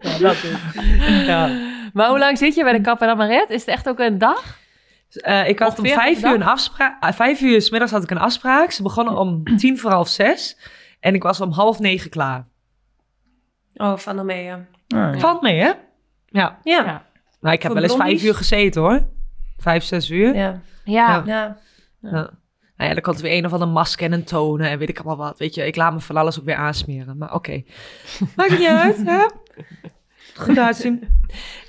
[0.00, 1.26] Ja, dat is.
[1.26, 1.50] Ja.
[1.92, 3.50] Maar hoe lang zit je bij de en Amaret?
[3.50, 4.58] Is het echt ook een dag?
[5.16, 7.02] Eh, ik had om vijf uur een afspraak.
[7.02, 8.70] ah, vijf uur s middags had ik een afspraak.
[8.70, 10.58] Ze begonnen om tien voor half zes.
[11.00, 12.46] En ik was om half negen klaar.
[13.74, 14.64] Oh, van de mee, ja.
[15.18, 15.66] Valt mee, hè?
[15.66, 15.78] Ja.
[16.28, 16.58] Ja.
[16.62, 17.04] Ja.
[17.40, 19.06] Nou, ik heb wel eens vijf uur gezeten, hoor.
[19.58, 20.34] Vijf, zes uur.
[20.34, 20.60] Ja.
[20.84, 21.22] Ja.
[21.26, 21.56] ja.
[22.00, 22.30] Ja.
[22.76, 24.88] Nou ja, dan komt er weer een of andere masker en een tonen en weet
[24.88, 25.38] ik allemaal wat.
[25.38, 27.18] Weet je, ik laat me van alles ook weer aansmeren.
[27.18, 27.62] Maar oké.
[28.36, 29.26] Maakt het niet uit, hè?
[30.36, 31.08] Goed uitzien.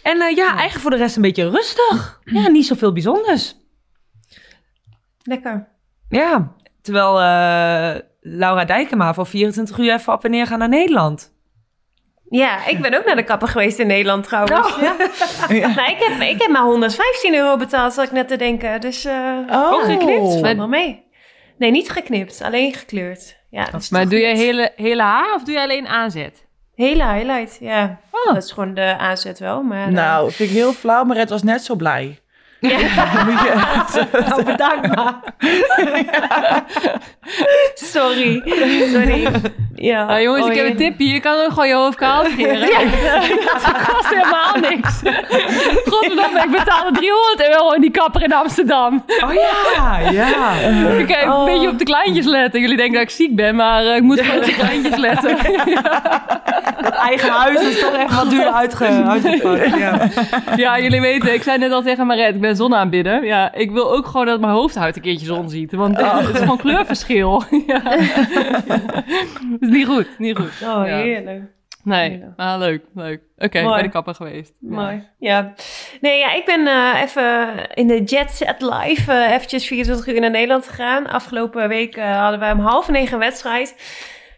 [0.08, 2.20] En eh, ja, eigenlijk voor de rest een beetje rustig.
[2.24, 3.56] Ja, niet zoveel bijzonders.
[5.24, 5.68] Lekker.
[6.10, 11.36] Ja, terwijl eh, Laura Dijkema voor 24 uur even op en neer gaan naar Nederland.
[12.30, 14.80] Ja, ik ben ook naar de kapper geweest in Nederland trouwens.
[14.80, 14.96] Ja.
[15.56, 15.74] Ja.
[15.76, 18.82] Nou, ik heb, ik heb maar 115 euro betaald, zat ik net te denken.
[18.82, 19.72] Dus eh Oh.
[19.74, 21.06] ook geknipt, valt Maar- wel mee.
[21.58, 23.38] Nee, niet geknipt, alleen gekleurd.
[23.50, 26.47] Ja, dat is Maar toch doe je hele, hele haar of doe je alleen aanzet?
[26.78, 28.00] Hele highlight, ja.
[28.12, 28.34] Oh.
[28.34, 29.88] Dat is gewoon de aanzet wel, maar...
[29.88, 32.20] eh, Nou, vind ik heel flauw, maar het was net zo blij.
[32.60, 35.14] Moet je- Nou, bedankt maar.
[37.74, 38.42] Sorry,
[38.92, 39.28] sorry.
[39.76, 40.06] Ja.
[40.06, 40.78] Nou jongens, Oh, ik heb een ja.
[40.90, 41.06] tipje.
[41.14, 42.60] Je kan ook gewoon je hoofd kaal scheren.
[43.64, 45.00] Dat kost helemaal niks.
[45.86, 49.04] Godverdomme, ik betaalde 300 euro in die kapper in Amsterdam.
[49.24, 50.52] Oh ja, ja.
[50.98, 52.62] Ik heb een beetje op de kleintjes letten.
[52.62, 55.38] Jullie denken dat ik ziek ben, maar eh, ik moet gewoon op de kleintjes letten.
[56.78, 59.78] Het eigen huis is toch echt wat duur uitge, uitgepakt.
[59.78, 60.08] Ja.
[60.56, 63.26] Ja, jullie weten, ik zei net al tegen Maret, ik ben zonaanbidder.
[63.26, 65.72] Ja, ik wil ook gewoon dat mijn hoofdhuid een keertje zon ziet.
[65.72, 67.44] Want eh, het is gewoon kleurverschil.
[67.68, 67.82] Ja.
[67.84, 70.52] Het is niet goed, niet goed.
[70.64, 71.56] Oh, heerlijk.
[71.88, 73.22] Nee, maar leuk, leuk.
[73.38, 74.54] Oké, bij de kapper geweest.
[74.60, 75.04] Mooi.
[75.20, 75.54] Ja.
[76.02, 80.20] Nee, ja, ik ben eh, even in de Jet Set Live eh, eventjes 24 uur
[80.20, 81.08] naar Nederland gegaan.
[81.08, 83.76] Afgelopen week eh, hadden wij om half negen een wedstrijd.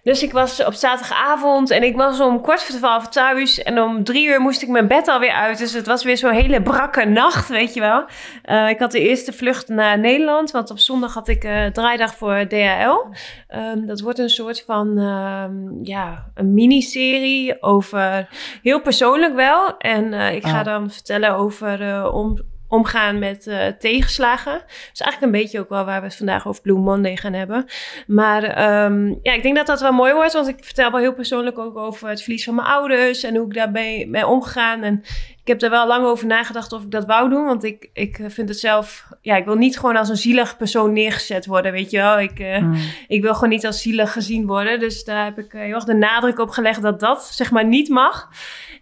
[0.03, 3.63] Dus ik was op zaterdagavond en ik was om kwart voor twaalf thuis.
[3.63, 5.57] En om drie uur moest ik mijn bed alweer uit.
[5.57, 8.05] Dus het was weer zo'n hele brakke nacht, weet je wel.
[8.43, 10.51] Eh, ik had de eerste vlucht naar Nederland.
[10.51, 13.05] Want op zondag had ik eh draaidag voor DHL.
[13.47, 18.27] Ehm, dat wordt een soort van, ehm, ja, een miniserie over...
[18.63, 19.77] Heel persoonlijk wel.
[19.77, 20.65] En eh, ik ga Oh.
[20.65, 24.61] dan vertellen over om, omgaan met eh, tegenslagen.
[24.91, 27.65] Dus eigenlijk een beetje ook wel waar we het vandaag over Blue Monday gaan hebben.
[28.07, 30.33] Maar ehm, ja, ik denk dat dat wel mooi wordt.
[30.33, 33.23] Want ik vertel wel heel persoonlijk ook over het verlies van mijn ouders.
[33.23, 34.83] En hoe ik daarbij ben omgegaan.
[34.83, 35.03] En
[35.49, 37.45] heb er wel lang over nagedacht of ik dat wou doen.
[37.45, 39.07] Want ik, ik vind het zelf...
[39.21, 42.19] Ja, ik wil niet gewoon als een zielig persoon neergezet worden, weet je wel.
[42.19, 42.75] Ik, eh, Hmm.
[43.07, 44.79] ik wil gewoon niet als zielig gezien worden.
[44.79, 47.65] Dus daar heb ik eh, heel erg de nadruk op gelegd dat dat zeg maar
[47.65, 48.29] niet mag.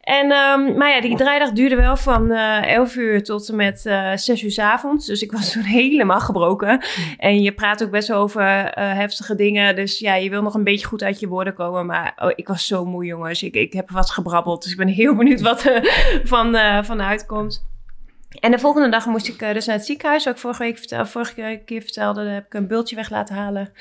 [0.02, 3.86] En, ehm, maar ja, die draaidag duurde wel van eh 11 uur tot en met
[3.86, 5.06] eh 6 uur 's avonds.
[5.06, 6.86] Dus ik was toen helemaal gebroken.
[7.18, 8.44] En je praat ook best over
[8.76, 9.76] heftige dingen.
[9.76, 11.86] Dus ja, je wil nog een beetje goed uit je woorden komen.
[11.86, 13.44] Maar oh, ik was zo moe, jongens.
[13.44, 14.64] Ik, ik heb wat gebrabbeld.
[14.64, 15.72] Dus ik ben heel benieuwd wat
[16.24, 17.66] van, eh van uitkomt.
[18.40, 20.26] En de volgende dag moest ik eh, dus naar het ziekenhuis.
[20.26, 23.74] Ik vorige week vorige keer vertelde, heb ik een bultje weg laten halen.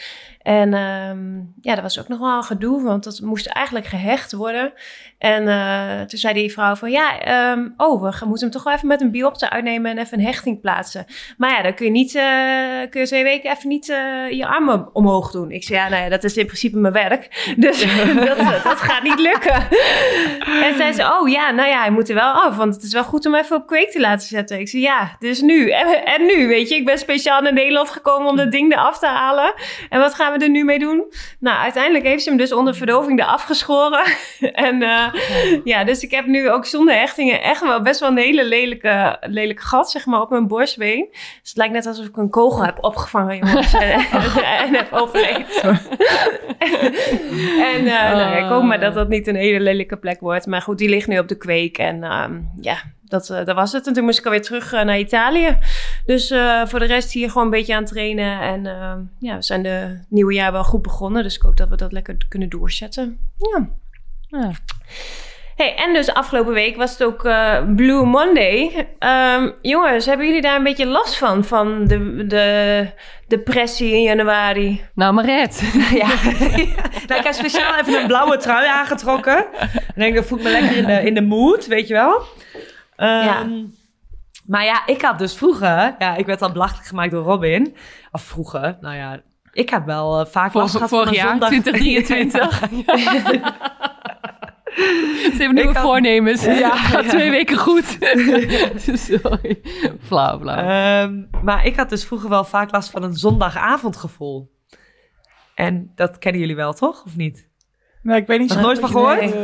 [0.46, 4.32] En ehm, ja, dat was ook nog wel een gedoe, want dat moest eigenlijk gehecht
[4.32, 4.72] worden.
[5.18, 8.72] En eh, toen zei die vrouw van, ja, ehm, oh, we moeten hem toch wel
[8.72, 11.06] even met een biopte uitnemen en even een hechting plaatsen.
[11.36, 14.46] Maar ja, dan kun je niet, eh, kun je twee weken even niet eh, je
[14.46, 15.50] armen omhoog doen.
[15.50, 17.24] Ik zei, ja, nou ja, dat is in principe mijn werk.
[17.56, 17.80] Dus
[18.26, 19.68] dat, dat gaat niet lukken.
[20.62, 22.92] En zei ze, oh ja, nou ja, hij moet er wel af, want het is
[22.92, 24.60] wel goed om even op kweek te laten zetten.
[24.60, 25.70] Ik zei, ja, dus nu.
[25.70, 28.98] En, en nu, weet je, ik ben speciaal naar Nederland gekomen om dat ding eraf
[28.98, 29.54] te halen.
[29.88, 31.04] En wat gaan we er nu mee doen?
[31.38, 34.04] Nou, uiteindelijk heeft ze hem dus onder verdoving eraf geschoren.
[34.68, 35.06] en eh,
[35.64, 39.16] ja, dus ik heb nu ook zonder hechtingen echt wel best wel een hele lelijke,
[39.20, 41.08] lelijke gat, zeg maar, op mijn borstbeen.
[41.10, 43.74] Dus het lijkt net alsof ik een kogel heb opgevangen, jongens.
[43.74, 43.90] en,
[44.64, 45.60] en heb overleefd.
[47.60, 50.46] en eh, nou, ik hoop maar dat dat niet een hele lelijke plek wordt.
[50.46, 51.78] Maar goed, die ligt nu op de kweek.
[51.78, 52.76] En ehm, ja,
[53.08, 53.86] dat, eh, dat was het.
[53.86, 55.58] En toen moest ik alweer terug eh, naar Italië.
[56.04, 58.40] Dus eh, voor de rest hier gewoon een beetje aan trainen.
[58.40, 58.62] En
[59.18, 61.22] ja, we zijn de nieuwe jaar wel goed begonnen.
[61.22, 63.18] Dus ik hoop dat we dat lekker kunnen doorzetten.
[63.36, 63.68] Ja.
[64.40, 64.50] Ja.
[65.56, 67.22] Hey, en dus afgelopen week was het ook
[67.76, 68.88] Blue Monday.
[68.98, 71.44] Ehm, jongens, hebben jullie daar een beetje last van?
[71.44, 72.86] Van de, de
[73.26, 74.84] depressie in januari?
[74.94, 75.62] Nou, Maret.
[76.02, 76.06] Ja.
[77.06, 79.46] nou, ik heb speciaal even een blauwe trui aangetrokken.
[79.60, 82.26] En denk, dat voel ik me lekker in de, in de mood, weet je wel.
[82.96, 83.46] Ehm, Ja.
[84.46, 85.94] Maar ja, ik had dus vroeger...
[85.98, 87.76] Ja, ik werd al belachelijk gemaakt door Robin.
[88.12, 89.20] Of vroeger, nou ja...
[89.52, 91.48] Ik heb wel eh, vaak last Vorig, gehad van vorig jaar, zondag...
[91.48, 92.58] 2023.
[94.76, 96.44] Ze hebben nieuwe had- voornemens.
[96.44, 97.10] Ja, Ja, gaat ja.
[97.10, 97.84] twee weken goed.
[99.20, 99.60] Sorry.
[100.02, 100.56] Flauw, flauw.
[100.56, 104.50] Ehm, maar ik had dus vroeger wel vaak last van een zondagavondgevoel.
[105.54, 107.04] En dat kennen jullie wel, toch?
[107.04, 107.48] Of niet?
[108.02, 109.32] Nou, ik weet niet Nog nooit wat van gehoord?
[109.32, 109.42] eh,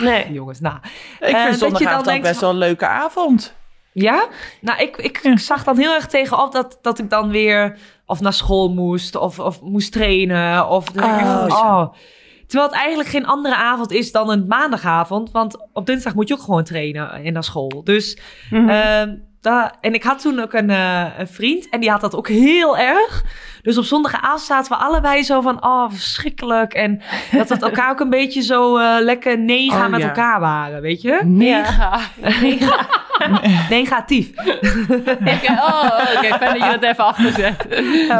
[0.00, 0.32] Nee.
[0.32, 0.76] Jongens, nou.
[1.20, 3.54] Ik Eh, vind je zondagavond dan ook best wel een leuke avond.
[3.92, 4.26] Ja?
[4.60, 8.32] Nou, ik, ik zag dan heel erg tegenop dat, dat ik dan weer of naar
[8.32, 10.68] school moest of, of moest trainen.
[10.68, 11.92] Of Oh, oh.
[12.46, 15.30] Terwijl het eigenlijk geen andere avond is dan een maandagavond.
[15.30, 17.80] Want op dinsdag moet je ook gewoon trainen en naar school.
[17.84, 18.18] Dus,
[18.50, 18.68] Mhm.
[18.68, 19.14] ehm,
[19.48, 22.28] da- en ik had toen ook een, eh, een vriend en die had dat ook
[22.28, 23.24] heel erg.
[23.62, 26.72] Dus op zondagavond zaten we allebei zo van, oh, verschrikkelijk.
[26.74, 30.06] En dat we het elkaar ook een beetje zo eh, lekker nega Oh, met ja.
[30.06, 31.20] elkaar waren, weet je?
[31.24, 31.98] Mega.
[33.70, 34.30] Negatief.
[34.38, 36.36] Oké, oh, oké.
[36.38, 37.66] Fijn dat je dat even afgezet.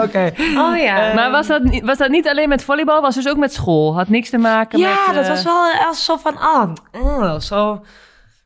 [0.05, 0.33] Oké.
[0.57, 1.14] Oh ja.
[1.14, 3.01] Maar was dat, niet- was dat niet alleen met volleybal?
[3.01, 3.95] Was dus ook met school?
[3.97, 4.88] Had niks te maken met...
[4.88, 7.85] Ja, dat eh, was wel als zo van, ah, eh, zo,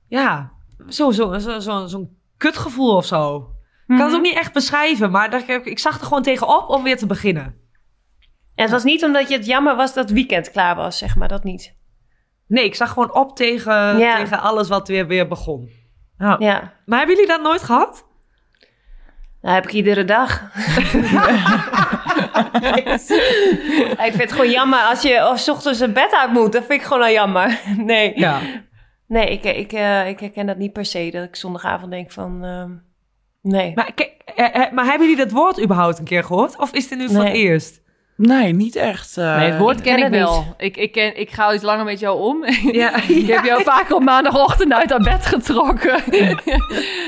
[0.09, 0.51] ja,
[0.89, 3.51] zo, zo, zo, zo, zo'n kutgevoel of zo.
[3.87, 6.69] Ik kan het ook niet echt beschrijven, maar dat, ik, ik zag er gewoon tegenop
[6.69, 7.45] om weer te beginnen.
[8.55, 11.17] En het was niet omdat je het jammer was dat het weekend klaar was, zeg
[11.17, 11.29] maar.
[11.29, 11.75] Dat niet.
[12.47, 14.17] Nee, ik zag gewoon op tegen, Ja.
[14.17, 15.71] tegen alles wat weer, weer begon.
[16.19, 16.37] Ja.
[16.39, 16.73] Ja.
[16.87, 18.07] Maar hebben jullie dat nooit gehad?
[19.41, 20.33] Dat heb ik iedere dag.
[24.07, 26.53] ik vind het gewoon jammer als je of 's ochtends een bed uit moet.
[26.53, 27.61] Dat vind ik gewoon al jammer.
[27.77, 28.41] Nee, Ja.
[29.13, 31.11] Nee ik, ik, eh, ik herken dat niet per se.
[31.11, 32.45] Dat ik zondagavond denk van...
[32.45, 32.71] ehm,
[33.41, 33.73] nee.
[33.75, 36.59] Maar, kijk, eh, eh, maar hebben jullie dat woord überhaupt een keer gehoord?
[36.59, 37.82] Of is dit nu voor het eerst?
[38.27, 39.17] Nee, niet echt.
[39.17, 40.45] eh, Nee, het woord ken ik wel.
[40.57, 42.45] Ik, ik, ken, ik ga iets langer met jou om.
[42.83, 42.97] Ja.
[43.09, 46.03] ik heb jou vaak op maandagochtend uit haar bed getrokken.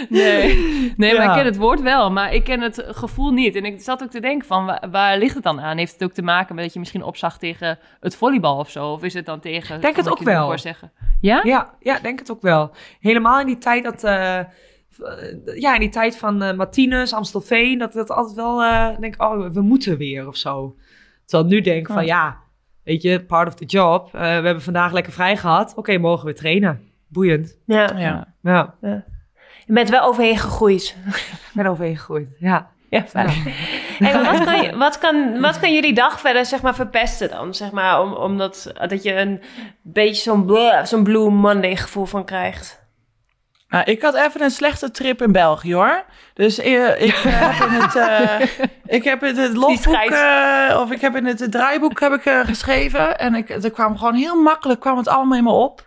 [0.09, 2.11] nee, nee maar ik ken het woord wel.
[2.11, 3.55] Maar ik ken het gevoel niet.
[3.57, 5.77] En ik zat ook te denken van, waar, waar ligt het dan aan?
[5.77, 8.87] Heeft het ook te maken met dat je misschien opzag tegen het volleybal of zo?
[8.93, 9.81] Of is het dan tegen...
[9.81, 10.59] Denk het ook wel.
[10.59, 10.93] Zeggen?
[11.21, 11.41] Ja?
[11.43, 12.71] Ja, ja, denk het ook wel.
[13.01, 14.05] Helemaal in die tijd dat...
[14.05, 14.47] eh, eh,
[15.55, 17.79] ja, in die tijd van eh Martinez, Amstelveen...
[17.79, 18.63] dat dat altijd wel...
[18.63, 20.77] eh denk oh, we moeten weer of zo.
[21.25, 22.43] Terwijl ik nu denk van, ja...
[22.85, 24.07] Weet je, part of the job.
[24.07, 25.73] Eh, we hebben vandaag lekker vrij gehad.
[25.77, 26.81] Oké, mogen we trainen.
[27.09, 27.59] Boeiend.
[27.67, 27.91] Ja.
[27.97, 28.35] Ja.
[28.43, 28.75] Ja,
[29.67, 30.97] Je bent wel overheen gegroeid.
[31.49, 32.29] ik ben overheen gegroeid.
[32.39, 32.73] Ja.
[32.91, 33.29] Ja, fijn.
[33.29, 37.29] Hey, maar wat, kan je, wat, kan, wat kan jullie dag verder zeg maar, verpesten
[37.29, 37.55] dan?
[37.55, 39.41] Zeg maar, om, omdat dat je een
[39.83, 42.84] beetje zo'n zo'n Blue Monday gevoel van krijgt.
[43.75, 46.05] Nou, ik had even een slechte trip in België hoor.
[46.35, 50.91] Dus eh, ik eh, heb in het, eh, ik heb in het logboek, eh, of
[50.91, 53.19] ik heb in het draaiboek heb ik, eh, geschreven.
[53.19, 55.87] En ik, er kwam gewoon heel makkelijk, kwam het allemaal in me op.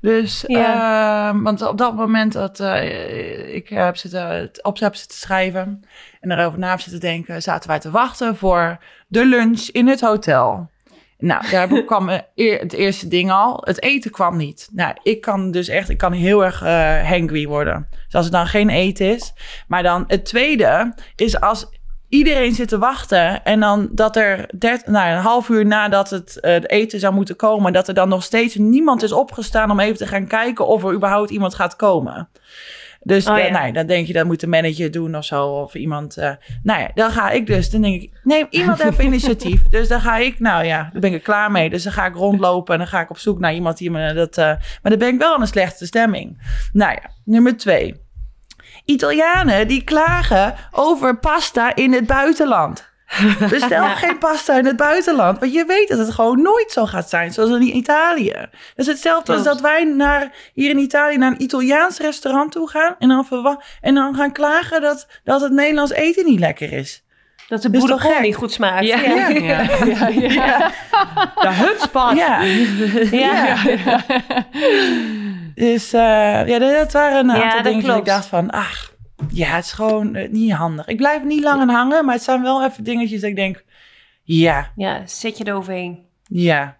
[0.00, 1.28] Dus, Ja.
[1.28, 5.82] eh, want op dat moment dat eh, ik heb zitten, op heb zitten schrijven
[6.20, 10.00] en erover na heb zitten denken, zaten wij te wachten voor de lunch in het
[10.00, 10.70] hotel.
[11.18, 13.60] Nou, daar kwam eh, het eerste ding al.
[13.64, 14.68] Het eten kwam niet.
[14.72, 17.88] Nou, ik kan dus echt, ik kan heel erg eh hangry worden.
[18.04, 19.32] Dus als er dan geen eten is.
[19.68, 21.68] Maar dan het tweede is als
[22.08, 26.40] iedereen zit te wachten en dan dat er dert, nou, een half uur nadat het,
[26.40, 29.80] eh, het eten zou moeten komen, dat er dan nog steeds niemand is opgestaan om
[29.80, 32.28] even te gaan kijken of er überhaupt iemand gaat komen.
[33.08, 33.50] Dus Oh, ja.
[33.50, 35.46] nou, dan denk je dat moet de manager doen of zo.
[35.46, 36.16] Of iemand.
[36.16, 36.30] eh,
[36.62, 37.70] nou ja, dan ga ik dus.
[37.70, 39.62] Dan denk ik, neem iemand even initiatief.
[39.62, 41.70] Dus dan ga ik, nou ja, dan ben ik er klaar mee.
[41.70, 44.12] Dus dan ga ik rondlopen en dan ga ik op zoek naar iemand die me
[44.14, 44.38] dat.
[44.38, 46.38] eh, maar dan ben ik wel in een slechte stemming.
[46.72, 48.00] Nou ja, nummer twee.
[48.84, 52.88] Italianen die klagen over pasta in het buitenland.
[53.50, 55.38] Bestel geen pasta in het buitenland.
[55.38, 58.32] Want je weet dat het gewoon nooit zo gaat zijn zoals in Italië.
[58.32, 62.68] Dat is hetzelfde als dat wij naar, hier in Italië naar een Italiaans restaurant toe
[62.68, 62.94] gaan.
[62.98, 67.02] En dan, verwa- en dan gaan klagen dat, dat het Nederlands eten niet lekker is.
[67.48, 68.84] Dat de boerenkool niet goed smaakt.
[68.86, 69.00] Ja.
[69.00, 69.28] ja.
[69.28, 70.72] Ja, ja, ja.
[71.40, 72.16] De hutspot.
[72.16, 72.42] Ja.
[73.10, 73.56] Ja.
[75.54, 78.50] Dus eh, ja, dat waren een Ja, aantal dat dingen dat ik dacht van...
[78.50, 78.90] Ach,
[79.28, 80.86] ja, het is gewoon eh, niet handig.
[80.86, 83.64] Ik blijf niet lang aan hangen, maar het zijn wel even dingetjes dat ik denk...
[84.22, 86.06] Ja, ja, zet je eroverheen.
[86.28, 86.76] ja.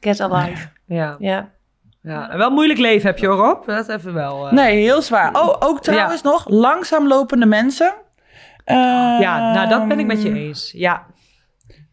[0.00, 0.68] Get alive.
[0.86, 1.16] Ja.
[1.18, 1.50] Ja.
[2.02, 2.30] ja.
[2.30, 3.66] En wel een moeilijk leven heb je, hoor, Rob.
[3.66, 4.46] Dat even wel.
[4.46, 4.52] eh.
[4.52, 5.34] Nee, heel zwaar.
[5.42, 7.94] Oh, ook trouwens nog, langzaam lopende mensen.
[8.64, 10.72] Ja, nou, dat ben ik met je Ehm, eens.
[10.76, 11.06] Ja.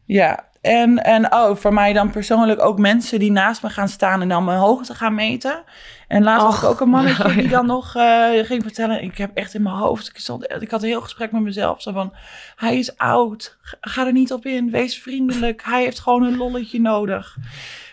[0.05, 4.21] Ja, En, en oh, voor mij dan persoonlijk ook mensen die naast me gaan staan
[4.21, 5.63] en dan mijn hoogte gaan meten.
[6.09, 9.03] En laatst was ik ook een mannetje die dan nog eh, ging vertellen.
[9.03, 11.81] Ik heb echt in mijn hoofd, ik, stond, ik had een heel gesprek met mezelf.
[11.81, 12.13] Zo van,
[12.55, 15.63] hij is oud, ga er niet op in, wees vriendelijk.
[15.63, 17.37] Hij heeft gewoon een lolletje nodig.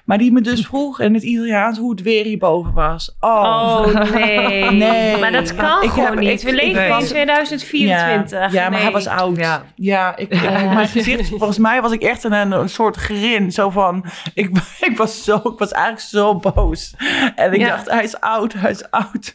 [0.06, 3.16] Maar die me dus vroeg in het Italiaans hoe het weer hierboven was.
[3.20, 4.70] Oh, Oh nee.
[4.70, 5.16] Nee.
[5.20, 6.42] Maar dat kan Ik gewoon heb- niet.
[6.42, 8.30] ik- We leven in was- 2024.
[8.38, 8.80] Ja, ja maar Nee.
[8.82, 9.36] hij was oud.
[9.36, 9.62] Ja.
[9.74, 10.42] Ja, ik,
[10.74, 13.52] mijn gezicht, volgens mij was ik echt een, een soort grin.
[13.52, 14.04] Zo van,
[14.34, 14.50] ik,
[14.90, 16.94] ik, was zo, ik was eigenlijk zo boos.
[17.34, 17.68] En ik Ja.
[17.68, 19.34] dacht, hij is oud, hij is oud.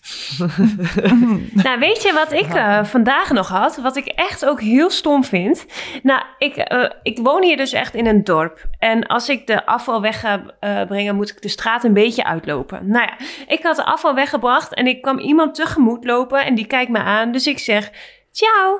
[1.52, 3.78] Nou, weet je wat ik eh, vandaag nog had?
[3.82, 5.66] Wat ik echt ook heel stom vind.
[6.04, 8.66] Nou, ik, eh, ik woon hier dus echt in een dorp.
[8.80, 12.24] En als ik de afval weg ga eh, brengen, moet ik de straat een beetje
[12.24, 12.80] uitlopen.
[12.84, 16.66] Nou ja, ik had de afval weggebracht en ik kwam iemand tegemoet lopen en die
[16.66, 17.32] kijkt me aan.
[17.32, 17.90] Dus ik zeg,
[18.32, 18.80] ciao.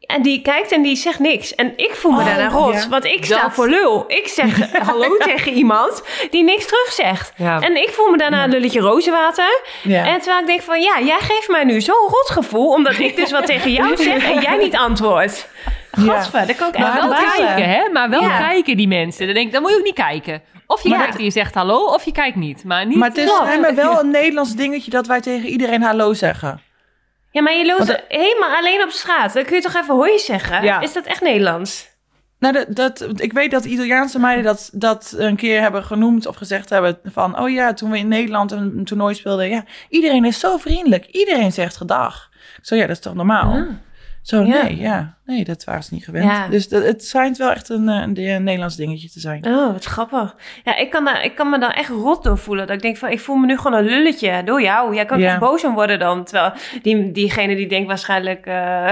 [0.00, 1.54] En die kijkt en die zegt niks.
[1.54, 2.88] En ik voel me Oh, daarna rot, ja.
[2.88, 4.04] want ik sta Dat- voor lul.
[4.06, 7.32] Ik zeg hallo tegen iemand die niks terug zegt.
[7.36, 7.60] Ja.
[7.60, 9.60] En ik voel me daarna een lulletje rozenwater.
[9.82, 10.06] Ja.
[10.06, 12.68] En terwijl ik denk van, ja, jij geeft mij nu zo'n rotgevoel...
[12.72, 15.48] omdat ik dus wat tegen jou zeg en jij niet antwoordt.
[15.98, 17.88] Gadver, daar kan ik echt Maar wel wel kijken, hè?
[17.92, 18.38] Maar wel Ja.
[18.38, 19.24] kijken die mensen.
[19.26, 20.42] Dan denk ik, dan moet je ook niet kijken.
[20.66, 22.64] Of je Maar kijkt dat- en je zegt hallo, of je kijkt niet.
[22.64, 22.96] Maar niet...
[22.96, 26.60] maar het is schijnbaar wel een Nederlands dingetje dat wij tegen iedereen hallo zeggen.
[27.30, 29.32] Ja, maar je loopt Want- helemaal alleen op straat.
[29.32, 30.62] Dan kun je toch even hoi zeggen?
[30.64, 30.80] Ja.
[30.80, 31.92] Is dat echt Nederlands?
[32.38, 36.36] Nou, dat, dat, ik weet dat Italiaanse meiden dat, dat een keer hebben genoemd of
[36.36, 37.38] gezegd hebben van...
[37.40, 39.48] Oh ja, toen we in Nederland een, een toernooi speelden.
[39.48, 41.06] Ja, iedereen is zo vriendelijk.
[41.06, 42.28] Iedereen zegt gedag.
[42.62, 43.66] Zo ja, dat is toch normaal?
[44.24, 44.62] Zo Ja.
[44.62, 45.14] nee, ja.
[45.26, 46.24] Nee, dat waren ze niet gewend.
[46.24, 46.48] Ja.
[46.48, 49.46] Dus dat, het schijnt wel echt een, eh, een, een Nederlands dingetje te zijn.
[49.46, 50.34] Oh, wat grappig.
[50.64, 52.66] Ja, ik kan, daar, ik kan me dan echt rot door voelen.
[52.66, 54.94] Dat ik denk van, ik voel me nu gewoon een lulletje door jou.
[54.94, 55.38] Jij kan Ja.
[55.38, 56.24] boos om worden dan.
[56.24, 56.52] Terwijl
[56.82, 58.90] die, diegene die denkt waarschijnlijk, eh,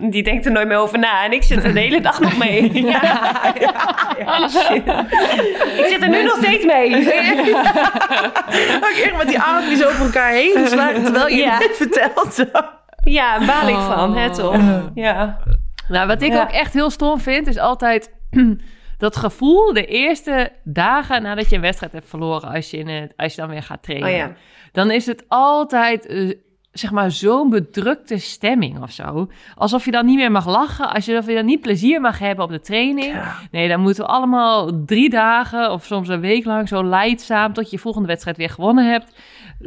[0.14, 1.24] die denkt er nooit meer over na.
[1.24, 2.72] En ik zit er de hele dag nog mee.
[2.86, 3.54] Ja.
[5.78, 6.94] ik zit er nu nog steeds mee.
[8.76, 12.44] Ook echt met die armpjes over elkaar heen slagen terwijl je het vertelt.
[13.12, 14.32] Ja, baal ik van, hè Oh.
[14.34, 14.56] toch?
[14.94, 15.38] Ja.
[15.88, 16.42] Nou, wat ik Ja.
[16.42, 18.10] ook echt heel stom vind, is altijd
[18.98, 23.12] dat gevoel de eerste dagen nadat je een wedstrijd hebt verloren, als je, in het,
[23.16, 24.08] als je dan weer gaat trainen.
[24.08, 24.32] Oh ja.
[24.72, 26.30] Dan is het altijd, eh,
[26.72, 29.30] zeg maar, zo'n bedrukte stemming of zo.
[29.54, 32.18] Alsof je dan niet meer mag lachen, als je, of je dan niet plezier mag
[32.18, 33.14] hebben op de training.
[33.50, 37.70] Nee, dan moeten we allemaal drie dagen of soms een week lang zo leidzaam, tot
[37.70, 39.12] je volgende wedstrijd weer gewonnen hebt.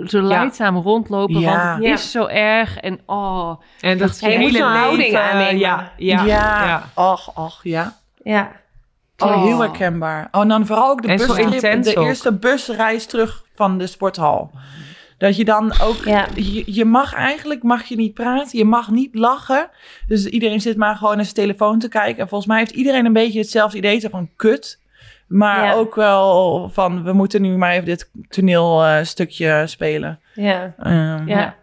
[0.05, 1.49] Zo leidzaam rondlopen, Ja.
[1.51, 1.93] want het Ja.
[1.93, 2.77] is zo erg.
[2.77, 5.57] En oh, En dat is moet zo'n houding aannemen.
[5.57, 6.83] Ja, ja, ja.
[6.95, 7.95] Och, och, ja.
[8.23, 8.51] Ja.
[9.17, 9.43] Oh, Oh.
[9.43, 10.27] heel herkenbaar.
[10.31, 12.05] Oh, en dan vooral ook de En zo bustrip, intens de ook.
[12.05, 14.51] eerste busreis terug van de sporthal.
[15.17, 16.27] Dat je dan ook, Ja.
[16.35, 19.69] je, je mag eigenlijk mag je niet praten, je mag niet lachen.
[20.07, 22.21] Dus iedereen zit maar gewoon naar zijn telefoon te kijken.
[22.21, 24.79] En volgens mij heeft iedereen een beetje hetzelfde idee zo van kut.
[25.29, 25.73] Maar Ja.
[25.73, 30.19] ook wel van, we moeten nu maar even dit toneelstukje stukje spelen.
[30.33, 30.73] Ja.
[30.79, 31.55] Ehm, Ja.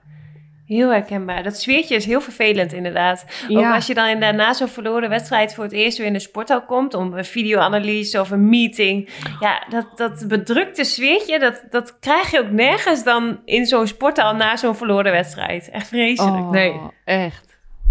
[0.66, 1.42] Heel herkenbaar.
[1.42, 3.24] Dat sfeertje is heel vervelend inderdaad.
[3.44, 3.74] Ook Ja.
[3.74, 6.94] als je dan daarna zo'n verloren wedstrijd voor het eerst weer in de sporthal komt...
[6.94, 9.08] om een videoanalyse of een meeting.
[9.40, 14.34] Ja, dat, dat bedrukte sfeertje, dat, dat krijg je ook nergens dan in zo'n sporthal...
[14.34, 15.70] na zo'n verloren wedstrijd.
[15.70, 16.36] Echt vreselijk.
[16.36, 16.80] oh, Nee.
[17.04, 17.45] echt.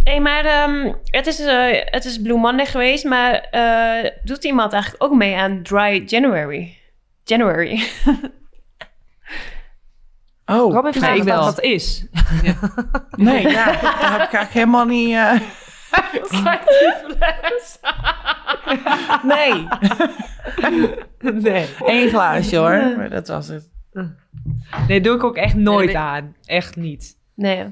[0.06, 3.04] Hé, maar ehm, het, is, eh, het is Blue Monday geweest...
[3.04, 6.78] maar eh, doet iemand eigenlijk ook mee aan Dry January?
[7.24, 7.84] January.
[10.48, 11.44] Oh, Rob heeft Nee, ik wat wel.
[11.46, 12.06] dat is.
[13.16, 15.14] nee, ja, dat heb ik eigenlijk helemaal niet...
[15.14, 15.34] eh,
[19.24, 19.68] nee,
[21.34, 21.68] Nee.
[21.86, 22.94] één glaasje hoor.
[22.98, 23.70] Maar dat was het.
[24.88, 26.36] Nee, doe ik ook echt nooit Nee, aan.
[26.46, 27.18] Echt niet.
[27.36, 27.66] Nee.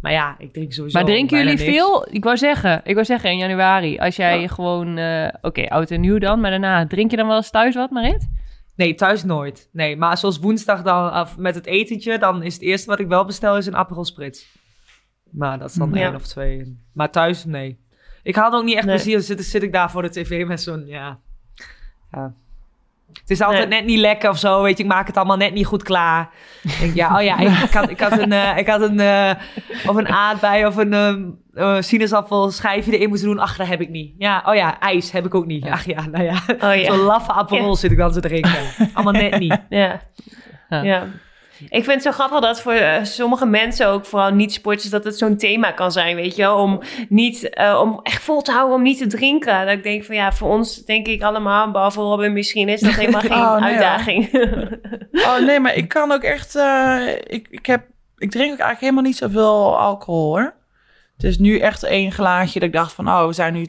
[0.00, 1.64] Maar ja, ik drink sowieso Maar drinken jullie niks.
[1.64, 2.06] veel?
[2.10, 6.00] Ik wou zeggen, ik wou zeggen in januari, als jij gewoon, eh, oké, oud en
[6.00, 8.28] nieuw dan, maar daarna drink je dan wel eens thuis wat, Marit?
[8.76, 9.68] Nee, thuis nooit.
[9.72, 13.06] Nee, maar zoals woensdag dan af, met het etentje, dan is het eerste wat ik
[13.08, 14.44] wel bestel is een Aperol Spritz.
[15.30, 16.04] Maar dat is dan Ja.
[16.06, 16.78] één of twee.
[16.92, 17.78] Maar thuis, nee.
[18.22, 18.94] Ik haal er ook niet echt Nee.
[18.94, 19.14] plezier.
[19.14, 21.18] Dan zit, zit ik daar voor de tv met zo'n, ja...
[22.12, 22.34] ja.
[23.12, 23.78] Het is altijd Nee.
[23.78, 24.82] net niet lekker of zo, weet je.
[24.82, 26.28] Ik maak het allemaal net niet goed klaar.
[26.80, 29.30] Denk, ja, oh ja, ik, ik had, ik had een, eh, ik had een, eh,
[29.86, 30.92] of een aardbei of een
[31.54, 33.38] eh, sinaasappel schijfje erin moeten doen.
[33.38, 34.14] Ach, dat heb ik niet.
[34.18, 35.66] Ja, oh ja, ijs heb ik ook niet.
[35.66, 36.42] Ach ja, nou ja.
[36.46, 36.84] Oh ja.
[36.84, 38.60] Zo'n laffe Aperol zit ik dan te drinken.
[38.94, 39.60] Allemaal net niet.
[39.68, 40.00] Ja.
[40.68, 40.82] Ja.
[40.82, 41.06] ja.
[41.68, 45.18] Ik vind het zo grappig dat voor eh, sommige mensen, ook vooral niet-sporters, dat het
[45.18, 46.56] zo'n thema kan zijn, weet je wel?
[46.56, 49.66] Om, niet, eh, om echt vol te houden om niet te drinken.
[49.66, 52.92] Dat ik denk van ja, voor ons denk ik allemaal, behalve Robin misschien, is dat
[52.94, 54.28] helemaal geen Oh, nee, uitdaging.
[55.12, 56.54] Oh nee, maar ik kan ook echt.
[56.56, 57.82] eh, ik, ik, heb,
[58.18, 60.54] ik drink ook eigenlijk helemaal niet zoveel alcohol hoor.
[61.14, 63.66] Het is nu echt één glaasje dat ik dacht van, oh, we zijn nu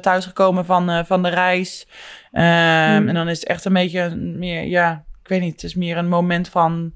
[0.00, 1.86] thuisgekomen van, van de reis.
[2.32, 3.08] Ehm, Hmm.
[3.08, 5.96] En dan is het echt een beetje meer, ja, ik weet niet, het is meer
[5.96, 6.92] een moment van,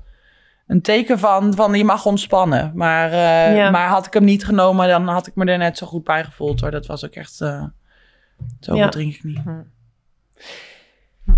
[0.66, 2.72] een teken van, van je mag ontspannen.
[2.74, 3.70] Maar, eh, Ja.
[3.70, 6.24] maar had ik hem niet genomen, dan had ik me er net zo goed bij
[6.24, 6.70] gevoeld hoor.
[6.70, 7.64] Dat was ook echt, eh
[8.60, 8.88] zo Ja.
[8.88, 9.38] drink ik niet.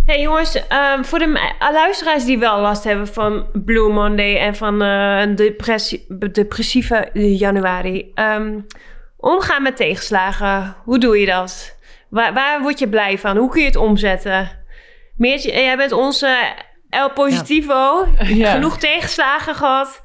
[0.05, 4.57] Hey jongens, ehm, voor de me- luisteraars die wel last hebben van Blue Monday en
[4.57, 8.11] van eh, een depressie, depressieve januari.
[8.14, 8.61] ehm,
[9.16, 11.76] omgaan met tegenslagen, hoe doe je dat?
[12.09, 13.36] Waar, waar word je blij van?
[13.36, 14.51] Hoe kun je het omzetten?
[15.16, 16.36] Meertje, jij bent onze
[16.91, 18.07] El Positivo.
[18.24, 18.51] Ja.
[18.53, 20.03] Genoeg tegenslagen gehad.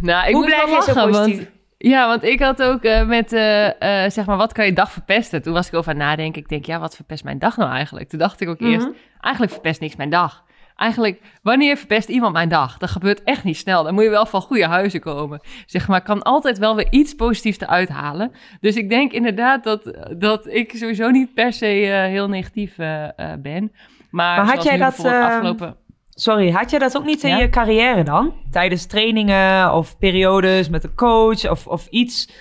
[0.00, 1.36] Nou, ik Hoe moet blijf je zo positief?
[1.36, 4.72] Want, ja, want ik had ook eh, met, eh, eh, zeg maar, wat kan je
[4.72, 5.42] dag verpesten?
[5.42, 6.42] Toen was ik over aan het nadenken.
[6.42, 8.08] Ik denk, ja, wat verpest mijn dag nou eigenlijk?
[8.08, 8.96] Toen dacht ik ook eerst, Mhm.
[9.20, 10.44] eigenlijk verpest niks mijn dag.
[10.80, 12.78] Eigenlijk, wanneer verpest iemand mijn dag?
[12.78, 13.82] Dat gebeurt echt niet snel.
[13.84, 15.40] Dan moet je wel van goede huizen komen.
[15.66, 18.32] Zeg maar, kan altijd wel weer iets positiefs eruit halen.
[18.60, 23.04] Dus ik denk inderdaad dat, dat ik sowieso niet per se eh, heel negatief eh,
[23.04, 23.72] eh, ben.
[24.10, 25.76] Maar, Maar had jij dat, eh, afgelopen...
[26.10, 27.38] Sorry, had je dat ook niet in Ja?
[27.38, 28.32] je carrière dan?
[28.50, 32.32] Tijdens trainingen of periodes met een coach of, of iets?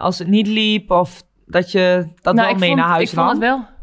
[0.00, 3.18] als het niet liep of dat je dat Nou, wel mee vond- naar huis ik
[3.18, 3.40] vond nam?
[3.40, 3.78] het wel.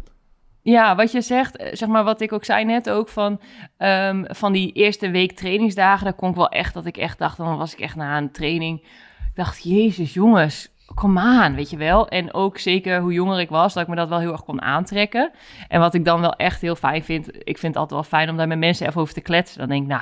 [0.70, 3.40] Ja, wat je zegt, eh, zeg maar wat ik ook zei net ook van,
[3.78, 7.38] ehm, van die eerste week trainingsdagen, daar kon ik wel echt dat ik echt dacht,
[7.38, 11.78] dan was ik echt na een training, ik dacht, jezus jongens, kom aan, weet je
[11.78, 12.08] wel.
[12.08, 14.62] En ook zeker hoe jonger ik was, dat ik me dat wel heel erg kon
[14.62, 15.32] aantrekken.
[15.68, 18.30] En wat ik dan wel echt heel fijn vind, ik vind het altijd wel fijn
[18.30, 19.60] om daar met mensen even over te kletsen.
[19.60, 20.02] Dan denk ik, nou,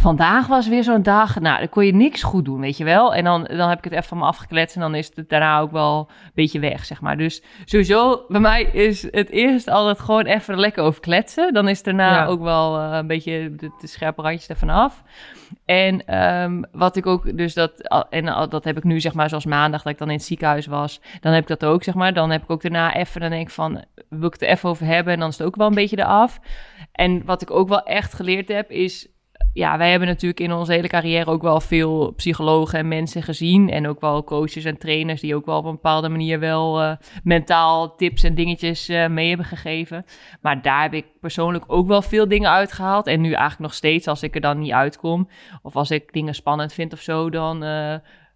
[0.00, 3.14] vandaag was weer zo'n dag, nou, dan kon je niks goed doen, weet je wel.
[3.14, 5.58] En dan, dan heb ik het even van me afgekletst en dan is het daarna
[5.60, 7.16] ook wel een beetje weg, zeg maar.
[7.16, 11.52] Dus sowieso, bij mij is het eerst altijd gewoon even er lekker over kletsen.
[11.52, 12.26] Dan is daarna Ja.
[12.26, 15.02] ook wel eh, een beetje de, de scherpe randjes ervan af.
[15.64, 17.72] En ehm, wat ik ook, dus dat,
[18.10, 20.66] en dat heb ik nu zeg maar zoals maandag dat ik dan in het ziekenhuis
[20.66, 21.00] was.
[21.20, 22.12] Dan heb ik dat ook zeg maar.
[22.14, 24.68] Dan heb ik ook daarna even, dan denk ik van, wil ik het er even
[24.68, 25.12] over hebben?
[25.12, 26.38] En dan is het ook wel een beetje eraf.
[26.92, 29.08] En wat ik ook wel echt geleerd heb is,
[29.52, 33.70] ja, wij hebben natuurlijk in onze hele carrière ook wel veel psychologen en mensen gezien.
[33.70, 36.92] En ook wel coaches en trainers die ook wel op een bepaalde manier wel eh,
[37.24, 40.04] mentaal tips en dingetjes eh, mee hebben gegeven.
[40.40, 43.06] Maar daar heb ik persoonlijk ook wel veel dingen uitgehaald.
[43.06, 45.28] En nu eigenlijk nog steeds, als ik er dan niet uitkom,
[45.62, 47.62] of als ik dingen spannend vind of zo, dan.
[47.64, 47.94] eh,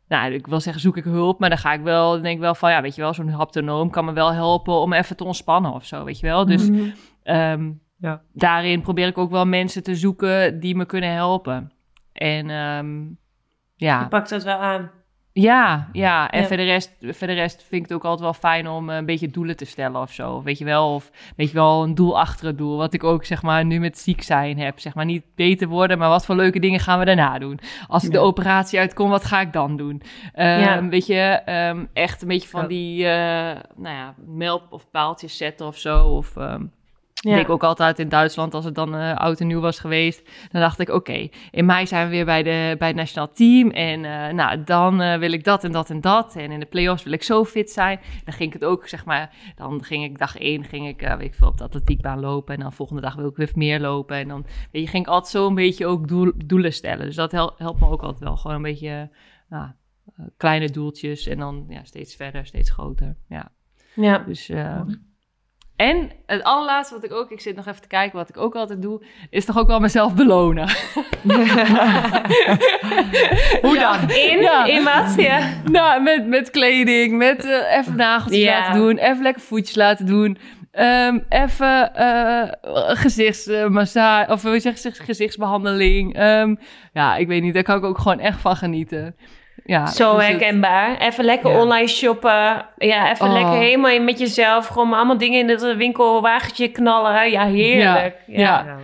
[0.08, 2.40] nou, ik wil zeggen, zoek ik hulp, maar dan ga ik wel, dan denk ik
[2.40, 5.24] wel van, ja, weet je wel, zo'n haptonoom kan me wel helpen om even te
[5.24, 6.46] ontspannen of zo, weet je wel.
[6.46, 6.82] Dus Mhm.
[7.22, 7.70] Ehm,
[8.04, 8.22] Ja.
[8.32, 11.72] daarin probeer ik ook wel mensen te zoeken die me kunnen helpen.
[12.12, 14.90] En Je ja, pakt dat wel aan.
[15.32, 16.30] ja, ja.
[16.30, 16.48] En Ja.
[16.48, 19.06] De rest, voor de rest vind ik het ook altijd wel fijn om eh, een
[19.06, 20.42] beetje doelen te stellen of zo.
[20.42, 22.76] Weet je wel, of weet je wel, een doel achter het doel.
[22.76, 24.80] Wat ik ook zeg maar nu met ziek zijn heb.
[24.80, 27.58] Zeg maar niet beter worden, maar wat voor leuke dingen gaan we daarna doen?
[27.88, 30.02] Als ik de operatie uitkom, wat ga ik dan doen?
[30.32, 30.88] Ehm, Ja.
[30.88, 33.12] Weet je, ehm, echt een beetje van die, eh,
[33.76, 36.06] nou ja, melk of paaltjes zetten of zo.
[36.06, 36.36] Of
[37.30, 37.38] Ja.
[37.38, 40.22] ik ook altijd in Duitsland, als het dan eh, oud en nieuw was geweest.
[40.50, 43.70] Dan dacht ik, oké, in mei zijn we weer bij, de, bij het nationaal team.
[43.70, 46.36] En eh, nou, dan eh, wil ik dat en dat en dat.
[46.36, 48.00] En in de play-offs wil ik zo fit zijn.
[48.24, 51.16] Dan ging ik het ook, zeg maar, dan ging ik dag één, ging ik, eh,
[51.16, 52.54] weet ik veel, op de atletiekbaan lopen.
[52.54, 54.16] En dan volgende dag wil ik weer meer lopen.
[54.16, 57.06] En dan weet je, ging ik altijd zo een beetje ook doel- doelen stellen.
[57.06, 58.36] Dus dat hel- helpt me ook altijd wel.
[58.36, 59.10] Gewoon een beetje,
[59.48, 59.68] nou,
[60.36, 61.26] kleine doeltjes.
[61.26, 63.16] En dan ja, steeds verder, steeds groter.
[63.28, 63.48] Ja.
[63.94, 64.18] Ja.
[64.18, 64.80] Dus, eh,
[65.76, 68.54] en het allerlaatste wat ik ook, ik zit nog even te kijken wat ik ook
[68.54, 70.68] altijd doe, is toch ook wel mezelf belonen.
[73.62, 73.96] Hoe Ja.
[73.98, 74.10] dan?
[74.10, 74.40] In?
[74.40, 74.64] Ja.
[74.64, 75.14] In wat?
[75.16, 75.48] Ja.
[75.64, 78.58] Nou, met, met kleding, met eh, even nageltjes Ja.
[78.58, 80.38] laten doen, even lekker voetjes laten doen.
[80.70, 82.48] ehm, even eh
[82.96, 86.14] gezichtsmassage, of hoe zeg je, gezichtsbehandeling.
[86.14, 86.54] Ehm,
[86.92, 89.16] ja, ik weet niet, daar kan ik ook gewoon echt van genieten.
[89.64, 90.96] Ja, Zo herkenbaar.
[90.98, 91.60] Even lekker Ja.
[91.60, 92.66] online shoppen.
[92.76, 93.32] Ja, even Oh.
[93.32, 94.66] lekker helemaal in met jezelf.
[94.66, 97.30] Gewoon allemaal dingen in het winkelwagentje knallen.
[97.30, 98.16] Ja, heerlijk.
[98.26, 98.76] Ja,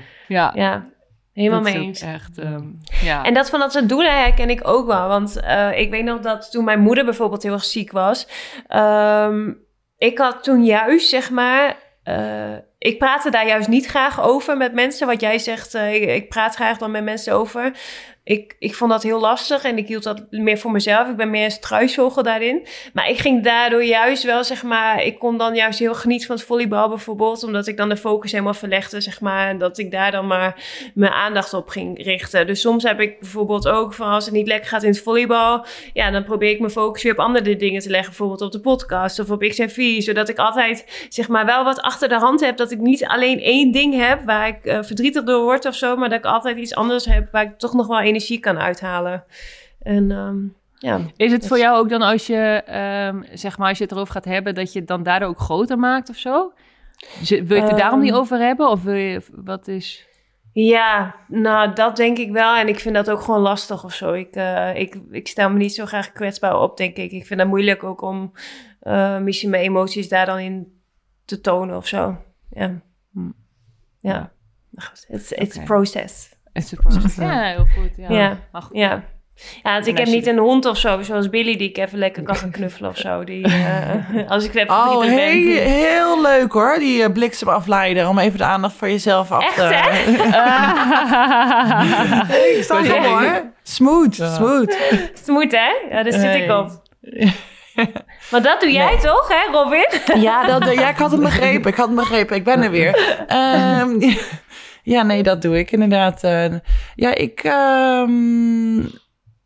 [0.54, 0.88] ja.
[1.32, 2.00] Helemaal dat mee eens.
[2.00, 2.64] echt, ehm,
[3.02, 3.24] ja.
[3.24, 5.08] En dat van dat soort doelen herken ik ook wel.
[5.08, 8.26] Want eh, ik weet nog dat toen mijn moeder bijvoorbeeld heel erg ziek was.
[8.66, 9.52] ehm,
[9.98, 11.76] ik had toen juist, zeg maar...
[12.02, 15.06] eh, ik praatte daar juist niet graag over met mensen.
[15.06, 17.72] Wat jij zegt, eh, ik, ik praat graag dan met mensen over.
[18.24, 21.08] Ik, ik vond dat heel lastig en ik hield dat meer voor mezelf.
[21.08, 22.66] Ik ben meer een struisvogel daarin.
[22.92, 25.04] Maar ik ging daardoor juist wel, zeg maar...
[25.04, 27.44] Ik kon dan juist heel genieten van het volleybal bijvoorbeeld.
[27.44, 29.48] Omdat ik dan de focus helemaal verlegde, zeg maar.
[29.48, 30.64] En dat ik daar dan maar
[30.94, 32.46] mijn aandacht op ging richten.
[32.46, 35.64] Dus soms heb ik bijvoorbeeld ook van als het niet lekker gaat in het volleybal,
[35.92, 38.60] ja, dan probeer ik mijn focus weer op andere dingen te leggen, bijvoorbeeld op de
[38.60, 42.56] podcast of op XNV, zodat ik altijd zeg maar wel wat achter de hand heb,
[42.56, 45.96] dat ik niet alleen één ding heb waar ik eh, verdrietig door word of zo,
[45.96, 49.24] maar dat ik altijd iets anders heb waar ik toch nog wel energie kan uithalen.
[49.82, 50.38] En ehm,
[50.74, 51.00] ja.
[51.16, 53.92] Is het Dus- voor jou ook dan als je, ehm, zeg maar, als je het
[53.92, 56.52] erover gaat hebben, dat je het dan daardoor ook groter maakt of zo?
[57.28, 58.18] Wil je het er daarom niet Ehm.
[58.20, 58.68] over hebben?
[58.68, 60.08] Of wil je, wat is...
[60.52, 62.56] Ja, nou, dat denk ik wel.
[62.56, 64.12] En ik vind dat ook gewoon lastig of zo.
[64.12, 67.12] Ik, eh, ik, ik stel me niet zo graag kwetsbaar op, denk ik.
[67.12, 68.32] Ik vind het moeilijk ook om
[69.22, 70.80] misschien mijn emoties daar dan in
[71.24, 72.16] te tonen of zo.
[72.50, 72.80] Ja.
[73.12, 73.30] Hm.
[73.98, 74.32] Ja.
[74.70, 75.62] Maar goed, It's, it's Oké.
[75.62, 76.28] a process.
[76.52, 76.80] Is het
[77.16, 77.90] ja, heel goed.
[77.96, 78.06] Ja.
[78.16, 78.36] Ja.
[78.52, 78.76] Maar goed.
[78.76, 79.02] Ja.
[79.62, 81.76] Ja, want ik En heb je- niet een hond of zo, zoals Billy, die ik
[81.76, 83.24] even lekker kan gaan knuffelen of zo.
[83.24, 85.72] Die, eh, als ik even Oh, verdrietig ben.
[85.72, 88.08] heel, heel leuk hoor, die eh, bliksemafleider.
[88.08, 89.62] Om even de aandacht voor jezelf af Echt, te...
[89.62, 90.00] hè?
[92.80, 93.42] Ik hem hoor.
[93.62, 94.76] Smooth, smooth.
[95.24, 95.96] Smoet, hè?
[95.96, 96.82] Ja, daar zit ik op.
[98.30, 100.20] Maar dat doe jij toch, hè, Robin?
[100.22, 101.70] Ja, dat, ja, ik had hem begrepen.
[101.70, 102.36] Ik had hem begrepen.
[102.36, 103.24] Ik ben er weer.
[103.26, 103.98] Ehm,
[104.82, 106.24] ja, nee, dat doe ik inderdaad.
[106.24, 106.54] Eh,
[106.94, 108.78] ja, ik, ehm,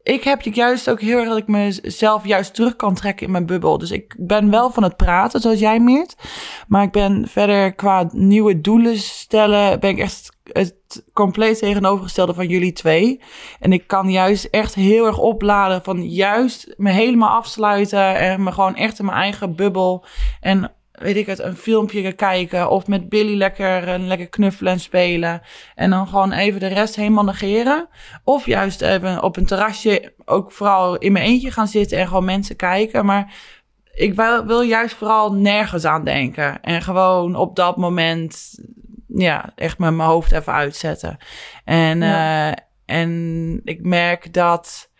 [0.02, 3.46] ik heb juist ook heel erg dat ik mezelf juist terug kan trekken in mijn
[3.46, 3.78] bubbel.
[3.78, 6.16] Dus ik ben wel van het praten, zoals jij, Meert.
[6.68, 12.48] Maar ik ben verder qua nieuwe doelen stellen, ben ik echt het compleet tegenovergestelde van
[12.48, 13.20] jullie twee.
[13.60, 18.52] En ik kan juist echt heel erg opladen van juist me helemaal afsluiten en me
[18.52, 20.04] gewoon echt in mijn eigen bubbel
[20.40, 24.80] en weet ik het, een filmpje kijken of met Billy lekker, eh, lekker knuffelen en
[24.80, 25.42] spelen.
[25.74, 27.88] En dan gewoon even de rest helemaal negeren.
[28.24, 32.24] Of juist even op een terrasje ook vooral in mijn eentje gaan zitten en gewoon
[32.24, 33.04] mensen kijken.
[33.04, 33.34] Maar
[33.94, 36.62] ik wil, wil juist vooral nergens aan denken.
[36.62, 38.58] En gewoon op dat moment,
[39.08, 41.16] ja, echt met mijn hoofd even uitzetten.
[41.64, 42.50] En, Ja.
[42.52, 44.90] eh, en ik merk dat,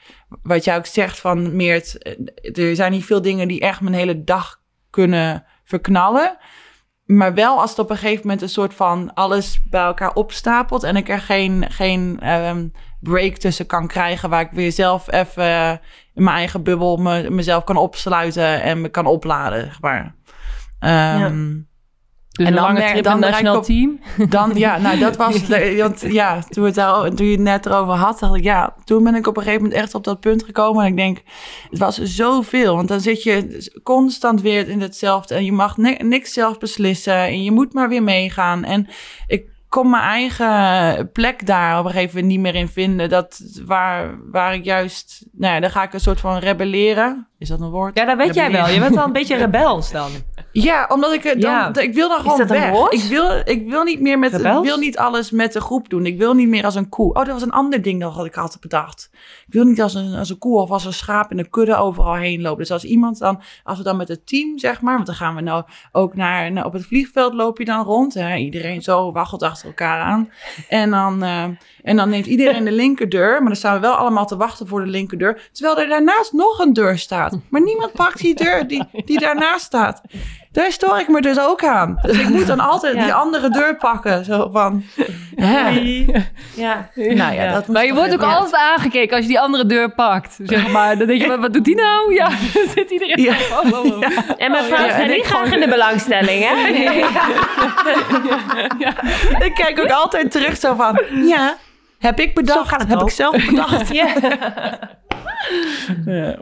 [0.43, 3.95] wat jij ook zegt van Meert, eh, er zijn niet veel dingen die echt mijn
[3.95, 6.37] hele dag kunnen verknallen.
[7.05, 10.83] Maar wel als het op een gegeven moment een soort van alles bij elkaar opstapelt
[10.83, 12.69] en ik er geen, geen ehm,
[13.01, 15.81] break tussen kan krijgen waar ik weer zelf even
[16.15, 20.15] in mijn eigen bubbel me, mezelf kan opsluiten en me kan opladen, zeg maar.
[20.79, 21.57] Ehm,
[22.35, 24.01] Dus En een dan lange trip dan nationaal op- team.
[24.29, 27.95] Dan, ja, nou dat was, want ja, toen, het daar, toen je het net erover
[27.95, 30.43] had, dacht ik, ja, toen ben ik op een gegeven moment echt op dat punt
[30.45, 30.85] gekomen.
[30.85, 31.23] En ik denk,
[31.71, 35.97] het was zoveel, want dan zit je constant weer in hetzelfde en je mag ni-
[35.99, 38.65] niks zelf beslissen en je moet maar weer meegaan.
[38.65, 38.87] En
[39.27, 43.09] ik kon mijn eigen plek daar op een gegeven moment niet meer in vinden.
[43.09, 47.29] Dat waar, waar ik juist, nou ja, dan ga ik een soort van rebelleren.
[47.45, 47.99] Is dat een woord?
[47.99, 48.69] Ja, dat weet jij wel.
[48.69, 50.11] Je bent wel een beetje rebels dan.
[50.53, 51.75] Ja, omdat ik het dan, Ja.
[51.75, 52.71] ik wil dan gewoon dat een weg.
[52.71, 52.93] woord?
[52.93, 56.07] Ik wil, ik wil niet meer met, ik wil niet alles met de groep doen.
[56.07, 57.09] Ik wil niet meer als een koe.
[57.09, 59.11] Oh, dat was een ander ding dat ik had bedacht.
[59.47, 61.77] Ik wil niet als een, als een koe of als een schaap in een kudde
[61.77, 62.59] overal heen lopen.
[62.59, 65.35] Dus als iemand dan, als we dan met het team zeg maar, want dan gaan
[65.35, 68.15] we nou ook naar, naar op het vliegveld loop je dan rond.
[68.15, 68.37] Hè?
[68.37, 70.31] Iedereen zo waggelt achter elkaar aan.
[70.69, 71.45] En dan, eh,
[71.85, 74.85] en dan neemt iedereen de linkerdeur, maar dan staan we wel allemaal te wachten voor
[74.85, 75.49] de linkerdeur.
[75.53, 77.39] Terwijl er daarnaast nog een deur staat.
[77.49, 80.01] Maar niemand pakt die deur die, die daarnaast staat.
[80.53, 81.99] Daar stoor ik me dus ook aan.
[82.03, 83.03] Dus ik moet dan altijd Ja.
[83.05, 84.25] die andere deur pakken.
[84.25, 84.85] Zo van,
[85.35, 85.69] hè?
[86.55, 86.89] Ja.
[86.95, 89.95] Nou ja, dat moet Maar je wordt ook altijd aangekeken als je die andere deur
[89.95, 90.39] pakt.
[90.43, 90.99] Zeg maar.
[90.99, 92.15] Dan denk je, wat, doet die nou?
[92.15, 93.35] Ja, dan zit iedereen Ja.
[93.63, 94.03] oh, oh, oh.
[94.37, 96.69] En mijn vrouw Ja, staat en niet graag in de belangstelling, hè?
[99.45, 101.57] Ik kijk ook altijd terug zo van, ja,
[101.99, 102.69] heb ik bedacht.
[102.69, 103.09] gaat het heb ook.
[103.09, 103.93] ik zelf bedacht.
[103.95, 104.15] Ja.
[106.05, 106.39] Ja.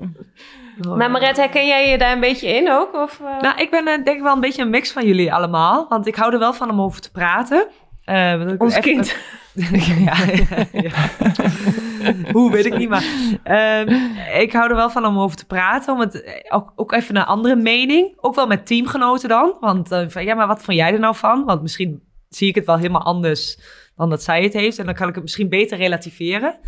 [0.97, 2.95] Maar Maret, herken jij je daar een beetje in ook?
[2.95, 3.41] Of, eh?
[3.41, 5.87] Nou, ik ben eh, denk ik wel een beetje een mix van jullie allemaal.
[5.89, 7.67] Want ik hou er wel van om over te praten.
[8.05, 9.17] Eh, want ik Ons kind.
[10.05, 10.91] ja, ja, ja.
[12.33, 13.05] Hoe, weet ik niet, maar...
[13.43, 13.89] ehm,
[14.39, 15.95] ik hou er wel van om over te praten.
[15.95, 18.17] Om het ook, ook even een andere mening.
[18.21, 19.57] Ook wel met teamgenoten dan.
[19.61, 21.45] Want van, ja, maar wat vond jij er nou van?
[21.45, 23.59] Want misschien zie ik het wel helemaal anders
[23.97, 24.79] dan dat zij het heeft.
[24.79, 26.59] En dan kan ik het misschien beter relativeren.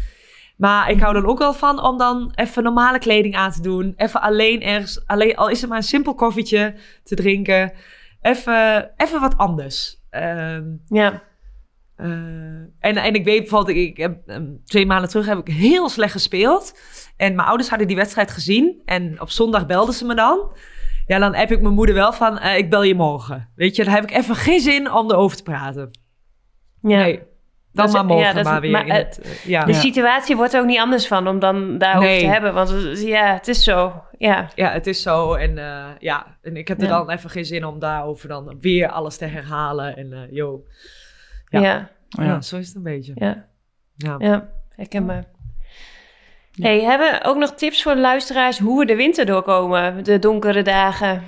[0.56, 3.92] Maar ik hou er ook wel van om dan even normale kleding aan te doen.
[3.96, 7.72] Even alleen ergens, alleen, al is het maar een simpel koffietje te drinken.
[8.20, 10.02] Even, even wat anders.
[10.10, 11.22] Ehm, Ja.
[11.96, 12.06] eh,
[12.78, 16.12] en, en ik weet bijvoorbeeld, ik, heb, ehm, twee maanden terug heb ik heel slecht
[16.12, 16.78] gespeeld.
[17.16, 18.82] En mijn ouders hadden die wedstrijd gezien.
[18.84, 20.52] En op zondag belden ze me dan.
[21.06, 23.48] Ja, dan heb ik mijn moeder wel van, eh, ik bel je morgen.
[23.54, 25.90] Weet je, dan heb ik even geen zin om erover te praten.
[26.90, 26.98] Ja.
[26.98, 27.24] Nee, dan
[27.72, 29.20] Dat is- maar morgen ja, dat is- maar weer maar, in eh, het...
[29.20, 29.64] eh, ja.
[29.64, 32.20] De situatie wordt er ook niet anders van om dan daarover Nee.
[32.20, 32.54] te hebben.
[32.54, 34.02] Want ja, het is zo.
[34.18, 34.48] Ja.
[34.54, 35.34] Ja, het is zo.
[35.34, 36.96] En eh, ja, en ik heb er Ja.
[36.98, 39.96] dan even geen zin om daarover dan weer alles te herhalen.
[39.96, 40.64] En eh yo.
[41.48, 41.60] Ja.
[41.60, 41.90] Ja.
[42.08, 42.24] Ja.
[42.24, 42.40] Ja.
[42.40, 43.12] zo is het een beetje.
[43.14, 43.46] Ja.
[43.96, 44.14] Ja.
[44.18, 44.48] Ja.
[44.76, 45.24] Herkenbaar.
[46.60, 50.04] Hey, hebben we ook nog tips voor de luisteraars hoe we de winter doorkomen?
[50.04, 51.22] De donkere dagen.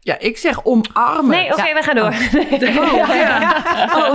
[0.00, 1.28] Ja, ik zeg omarmen.
[1.30, 2.14] Nee, oké, we gaan door.
[2.82, 3.64] Oh, ja.
[3.96, 4.14] Oh.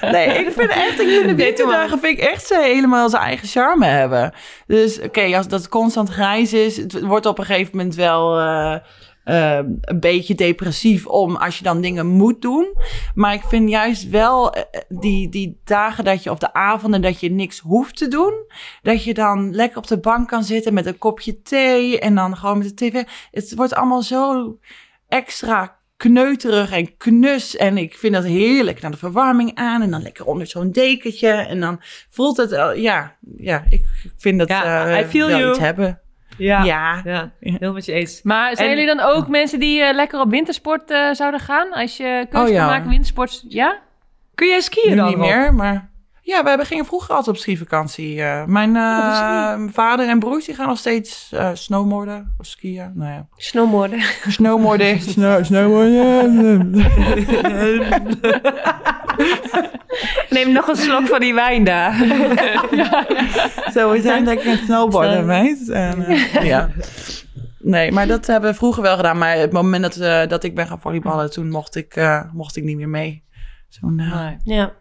[0.12, 3.48] Nee, ik vind echt, ik vind de winterdagen vind ik echt ze helemaal zijn eigen
[3.48, 4.32] charme hebben.
[4.66, 8.76] Dus oké, als dat constant grijs is, het wordt op een gegeven moment wel eh,
[9.28, 12.74] eh, een beetje depressief om als je dan dingen moet doen.
[13.14, 17.20] Maar ik vind juist wel eh, die, die dagen dat je, of de avonden dat
[17.20, 18.32] je niks hoeft te doen,
[18.82, 22.36] dat je dan lekker op de bank kan zitten met een kopje thee en dan
[22.36, 23.02] gewoon met de tv.
[23.30, 24.58] Het wordt allemaal zo
[25.08, 27.56] extra kneuterig en knus.
[27.56, 28.80] En ik vind dat heerlijk.
[28.80, 31.28] Dan de verwarming aan en dan lekker onder zo'n dekentje.
[31.28, 35.48] En dan voelt het, eh, ja, ja, ik vind dat Ja, eh, I feel you.
[35.48, 36.00] iets hebben.
[36.38, 36.62] Ja.
[36.64, 37.00] Ja.
[37.04, 38.22] Ja, heel met je eens.
[38.22, 41.72] Maar zijn En- jullie dan ook mensen die eh, lekker op wintersport eh, zouden gaan?
[41.72, 42.58] Als je keuze Oh, ja.
[42.58, 43.78] kan maken, wintersport, ja?
[44.34, 45.90] Kun jij skiën Nu dan niet meer, maar...
[46.28, 48.22] Ja, we hebben- gingen vroeger altijd op skivakantie.
[48.22, 48.44] eh.
[48.44, 52.90] mijn eh, vader en broers die gaan nog steeds snowboarden of skiën.
[52.94, 53.26] Nou ja.
[53.36, 54.00] Snowboarden.
[54.28, 55.00] Snowboarden.
[55.12, 56.70] Snow, snowboarden.
[60.30, 61.94] Neem nog een slok van die wijn daar.
[63.74, 65.68] Zo, we zijn lekker aan snowboarden, meid.
[65.68, 66.04] En,
[66.52, 66.68] ja.
[67.58, 69.18] Nee, maar dat hebben we vroeger wel gedaan.
[69.18, 72.76] Maar het moment dat, dat ik ben gaan volleyballen, toen mocht ik, mocht ik niet
[72.76, 73.22] meer mee.
[73.80, 74.72] Eh, Ja.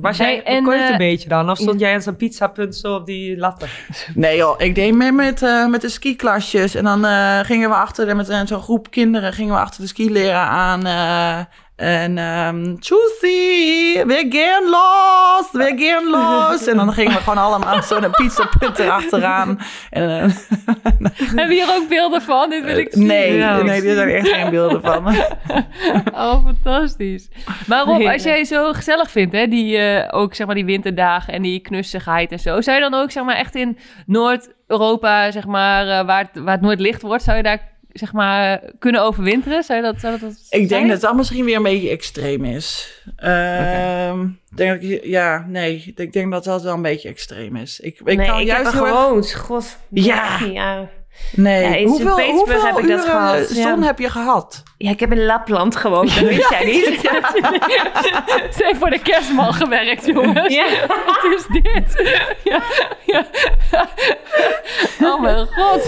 [0.00, 1.50] Was jij Hey, kort eh, een beetje dan?
[1.50, 3.68] Of stond jij aan zo'n pizzapunt zo op die latten?
[4.14, 6.74] Nee joh, ik deed mee met, eh, met de skiklasjes.
[6.74, 9.86] En dan eh, gingen we achter, met eh, zo'n groep kinderen, gingen we achter de
[9.86, 11.46] skileraar aan.
[11.80, 16.66] Eh, en ehm Choosy, we're getting lost, we're getting lost.
[16.66, 19.58] En dan gingen we gewoon allemaal zo'n pizzapunt erachteraan.
[19.90, 20.30] En, eh,
[21.36, 22.50] Hebben we hier ook beelden van?
[22.50, 23.06] Dit wil ik zien.
[23.06, 23.62] nee, Ja.
[23.62, 25.14] nee, er zijn echt geen beelden van.
[26.14, 27.28] Oh, fantastisch.
[27.66, 31.32] Maar Rob, als jij zo gezellig vindt, hè, die, eh, ook zeg maar die winterdagen
[31.32, 35.46] en die knussigheid en zo, zou je dan ook zeg maar echt in Noord-Europa, zeg
[35.46, 39.02] maar, eh, waar, het, waar het nooit licht wordt, zou je daar zeg maar kunnen
[39.02, 39.62] overwinteren?
[39.62, 43.00] Zou je dat, zou dat Ik denk dat dat misschien weer een beetje extreem is.
[43.16, 47.80] Ehm, denk ik, ja, nee, ik denk dat dat wel een beetje extreem is.
[47.80, 49.34] Ik, ik nee, kan ik juist heb er heel erg- gewoond.
[49.34, 49.78] God.
[49.88, 50.38] Ja.
[50.52, 50.88] ja.
[51.34, 53.86] Nee, Ja, in hoeveel, heb ik dat uren gehad, zon ja.
[53.86, 54.62] heb je gehad?
[54.78, 56.14] Ja, ik heb in Lapland gewoond.
[56.14, 56.84] Dat wist jij niet.
[58.56, 60.54] Ze heeft voor de kerstman gewerkt, jongens.
[60.54, 60.66] Ja.
[61.06, 62.12] Wat is dit?
[62.44, 62.62] Ja,
[63.06, 63.26] ja.
[65.02, 65.84] Oh mijn god.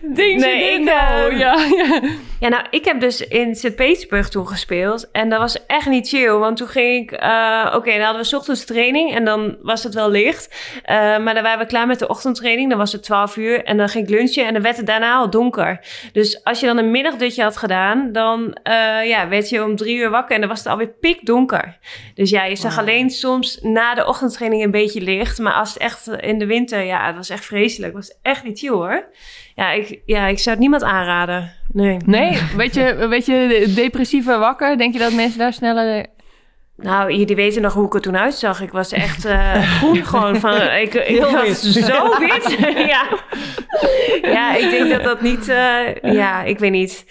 [0.00, 0.92] Ding Nee, ik, dingo.
[0.92, 2.00] eh, ja, ja.
[2.40, 5.10] Ja, nou, ik heb dus in Sint-Petersburg toen gespeeld.
[5.12, 6.30] En dat was echt niet chill.
[6.32, 7.18] Want toen ging ik...
[7.18, 9.14] eh, Oké, dan hadden we 's ochtends training.
[9.14, 10.54] En dan was het wel licht.
[10.82, 12.68] Eh, maar dan waren we klaar met de ochtendtraining.
[12.68, 13.64] Dan was het 12 uur.
[13.64, 14.43] En dan ging ik lunchen.
[14.46, 15.80] En dan werd het daarna al donker.
[16.12, 18.12] Dus als je dan een middagdutje had gedaan...
[18.12, 18.74] Dan eh,
[19.06, 20.34] ja, werd je om drie uur wakker.
[20.34, 21.78] En dan was het alweer pikdonker.
[22.14, 25.38] Dus ja, je zag alleen soms na de ochtendtraining een beetje licht.
[25.38, 26.84] Maar als het echt in de winter...
[26.84, 27.94] Ja, het was echt vreselijk.
[27.94, 29.08] Het was echt niet chill, hoor.
[29.54, 31.52] Ja, ik, ja, ik zou het niemand aanraden.
[31.72, 31.96] Nee.
[32.06, 36.06] Nee, weet je, weet je, depressieve wakker, denk je dat mensen daar sneller...
[36.76, 38.60] Nou, jullie weten nog hoe ik er toen uitzag.
[38.60, 40.54] Ik was echt eh, groen gewoon van...
[40.60, 41.84] Ik, ik Heel was wit.
[41.84, 42.56] zo wit.
[42.94, 43.06] ja.
[44.22, 45.48] ja, ik denk dat dat niet...
[45.48, 47.04] eh, ja, ik weet niet.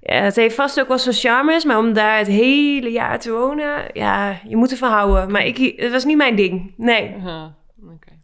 [0.00, 3.32] Ja, het heeft vast ook wel zijn charmes, maar om daar het hele jaar te
[3.32, 3.84] wonen...
[3.92, 5.30] Ja, je moet ervan houden.
[5.30, 6.72] Maar ik, het was niet mijn ding.
[6.76, 7.57] Nee, Uh, Oké,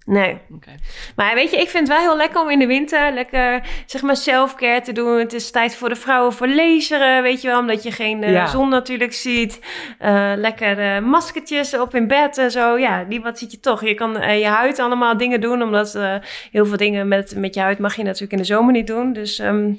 [0.05, 0.39] nee.
[0.55, 0.71] oké.
[1.17, 4.03] Maar weet je, ik vind het wel heel lekker om in de winter lekker, zeg
[4.03, 5.19] maar, self-care te doen.
[5.19, 8.33] Het is tijd voor de vrouwen voor laseren, weet je wel, omdat je geen eh,
[8.33, 8.47] Ja.
[8.47, 9.61] zon natuurlijk ziet.
[9.99, 12.79] Eh, lekker eh, maskertjes op in bed en zo.
[12.79, 13.85] Ja, die wat ziet je toch.
[13.85, 16.15] Je kan je huid allemaal dingen doen, omdat eh,
[16.51, 19.13] heel veel dingen met, met je huid mag je natuurlijk in de zomer niet doen.
[19.13, 19.73] Dus ehm,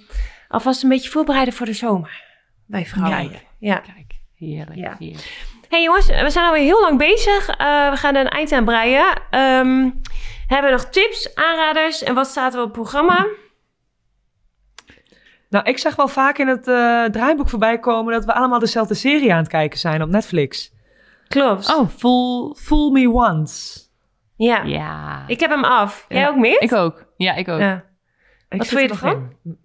[0.48, 2.24] alvast een beetje voorbereiden voor de zomer.
[2.68, 3.24] Bij vrouwen.
[3.32, 3.76] Ja, Ja.
[3.78, 4.96] Kijk, heerlijk, Ja.
[5.00, 5.46] heerlijk.
[5.76, 7.48] Hey jongens, we zijn alweer heel lang bezig.
[7.50, 9.22] Eh, we gaan er een eind aan breien.
[9.30, 9.90] Ehm,
[10.48, 13.28] hebben we nog tips, aanraders en wat staat er op het programma?
[15.50, 18.94] Nou, ik zag wel vaak in het eh, draaiboek voorbij komen dat we allemaal dezelfde
[18.94, 20.74] serie aan het kijken zijn op Netflix.
[21.28, 21.76] Klopt.
[21.76, 23.80] Oh, Fool, Fool Me Once.
[24.36, 24.64] ja.
[24.64, 25.24] ja.
[25.28, 26.06] Ik heb hem af.
[26.10, 26.28] Jij Ja.
[26.28, 26.62] ook meer?
[26.62, 27.06] Ik ook.
[27.18, 27.60] Ja, ik ook.
[27.60, 27.84] Ja.
[28.50, 29.32] Ik Wat vond je er ervan?
[29.44, 29.58] in.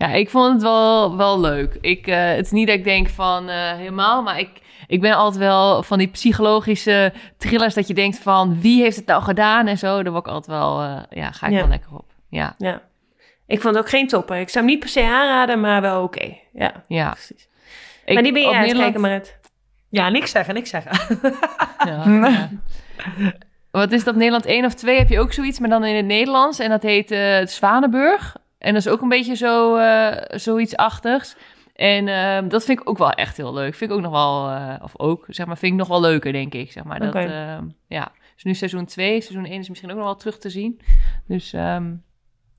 [0.00, 1.78] Ja, ik vond het wel, wel leuk.
[1.80, 4.50] Ik, eh, het is niet dat ik denk van eh, helemaal, maar ik,
[4.86, 9.06] ik ben altijd wel van die psychologische thrillers dat je denkt van wie heeft het
[9.06, 10.02] nou gedaan en zo.
[10.02, 11.58] Daar word ik altijd wel, eh, ja, ga ik Ja.
[11.58, 12.04] wel lekker op.
[12.28, 12.82] Ja, ja.
[13.46, 14.36] Ik vond het ook geen topper.
[14.36, 16.34] Ik zou hem niet per se aanraden, maar wel oké.
[16.52, 16.72] Ja.
[16.88, 17.10] ja.
[17.10, 17.48] Precies.
[18.04, 19.38] Ik, maar die ben je aan het Nederland- kijken.
[19.88, 21.18] Ja, niks zeggen, niks zeggen.
[21.86, 22.50] Ja, ja.
[23.70, 26.04] Wat is dat, Nederland 1 of 2 heb je ook zoiets, maar dan in het
[26.06, 26.58] Nederlands.
[26.58, 28.36] En dat heet eh, het Zwanenburg.
[28.60, 31.36] En dat is ook een beetje zo, eh, zoiets achtigs.
[31.74, 33.74] En ehm, dat vind ik ook wel echt heel leuk.
[33.74, 36.32] Vind ik ook nog wel, eh, of ook, zeg maar, vind ik nog wel leuker,
[36.32, 36.72] denk ik.
[36.72, 36.98] Zeg maar.
[36.98, 37.18] Dat, Oké.
[37.18, 38.12] ehm, ja.
[38.34, 40.80] Dus nu seizoen 2, seizoen 1 is misschien ook nog wel terug te zien.
[41.26, 41.92] Dus ehm,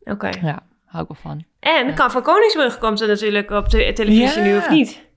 [0.03, 0.29] Oké.
[0.41, 1.43] ja, hou ik wel van.
[1.59, 4.47] En Kan van Koningsbrug komt er natuurlijk op de televisie Ja.
[4.49, 5.09] nu, of niet?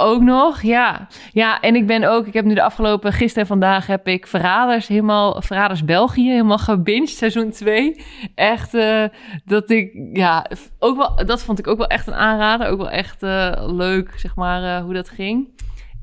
[0.00, 1.08] Ook nog, ja.
[1.32, 4.26] Ja, en ik ben ook, ik heb nu de afgelopen, gisteren en vandaag heb ik
[4.26, 8.04] Verraders helemaal, Verraders België helemaal gebinged, seizoen 2.
[8.34, 9.04] Echt, eh,
[9.44, 10.46] dat ik, ja,
[10.78, 12.68] ook wel, dat vond ik ook wel echt een aanrader.
[12.68, 15.48] Ook wel echt eh, leuk, zeg maar, eh, hoe dat ging.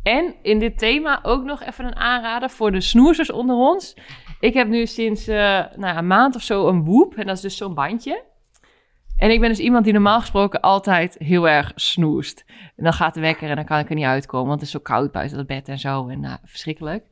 [0.03, 3.97] En in dit thema ook nog even een aanrader voor de snoersers onder ons.
[4.39, 7.57] Ik heb nu sinds nou, een maand of zo een woep, en dat is dus
[7.57, 8.23] zo'n bandje.
[9.17, 12.45] En ik ben dus iemand die normaal gesproken altijd heel erg snoest.
[12.75, 14.75] En dan gaat de wekker en dan kan ik er niet uitkomen, want het is
[14.75, 16.07] zo koud buiten het bed en zo.
[16.07, 17.03] En nou, verschrikkelijk.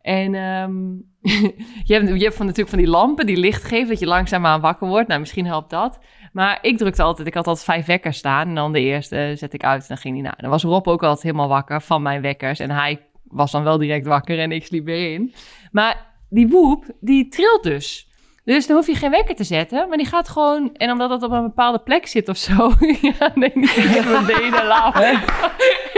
[0.00, 0.92] En ehm,
[1.88, 4.88] je, hebt, je van, natuurlijk van die lampen die licht geven, dat je langzaamaan wakker
[4.88, 5.08] wordt.
[5.08, 5.98] Nou, misschien helpt dat.
[6.32, 8.48] Maar ik drukte altijd, ik had altijd vijf wekkers staan.
[8.48, 10.34] En dan de eerste zet ik uit en dan ging die na.
[10.36, 12.58] Dan was Rob ook altijd helemaal wakker van mijn wekkers.
[12.58, 15.34] En hij was dan wel direct wakker en ik sliep weer in.
[15.72, 18.08] Maar die woep, die trilt dus.
[18.44, 20.70] Dus dan hoef je geen wekker te zetten, maar die gaat gewoon...
[20.76, 22.72] En omdat dat op een bepaalde plek zit of zo...
[23.18, 24.66] ja, nee, niet in mijn benen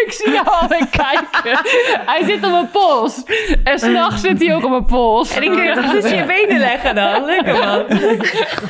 [0.06, 1.60] ik zie jou alweer kijken.
[2.06, 3.24] Hij zit op mijn pols.
[3.64, 5.34] En s'nachts zit hij ook op mijn pols.
[5.34, 7.24] En kun je toch tussen je benen leggen dan?
[7.24, 7.84] Lekker man.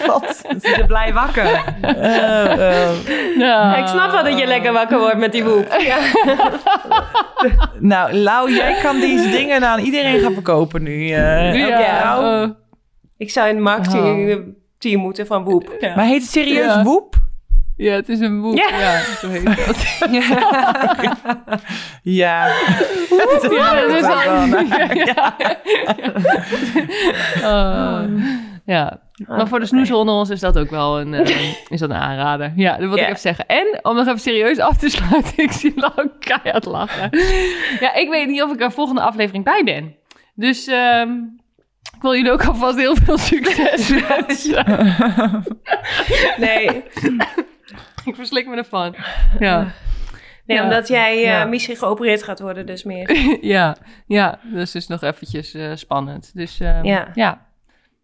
[0.06, 0.36] God.
[0.62, 1.64] Ze blij wakker.
[1.80, 3.06] Eh, eh.
[3.38, 3.76] Ja.
[3.76, 5.76] Ik snap wel dat je lekker wakker wordt met die woep.
[5.78, 5.96] Ja.
[7.78, 11.10] nou, Lau, jij kan deze dingen aan iedereen gaan verkopen nu.
[11.10, 11.62] eh.
[11.62, 12.56] elke Ja.
[13.16, 15.76] Ik zou in het marketingteam moeten van woep.
[15.80, 16.82] Maar heet het serieus Ja.
[16.82, 17.14] Woep?
[17.76, 18.56] ja, het is een woep.
[18.56, 18.78] Ja.
[18.78, 20.08] Ja, zo heet dat.
[20.10, 20.22] Ja.
[22.02, 22.46] Ja,
[23.08, 25.36] dat is Dat ja.
[27.42, 28.02] Oh,
[28.64, 29.00] ja.
[29.26, 31.96] Maar voor de snoezen onder ons is dat ook wel een, eh, is dat een
[31.96, 32.52] aanrader.
[32.56, 32.96] Ja, dat Ja.
[33.02, 33.46] ik even zeggen.
[33.46, 37.08] En om nog even serieus af te sluiten, ik zie Lau keihard lachen.
[37.80, 39.94] Ja, ik weet niet of ik er volgende aflevering bij ben.
[40.34, 41.10] Dus ehm,
[41.95, 44.64] ik wil jullie ook alvast heel veel succes wensen.
[46.37, 46.82] Nee,
[48.05, 48.95] ik verslik me ervan.
[49.39, 49.72] Ja.
[50.47, 50.62] nee Ja.
[50.62, 51.45] omdat jij eh, Ja.
[51.45, 53.16] misschien geopereerd gaat worden, dus meer.
[53.55, 53.76] ja,
[54.07, 56.30] ja, dus is nog eventjes eh, spannend.
[56.34, 57.09] Dus ehm, Ja.
[57.14, 57.47] ja.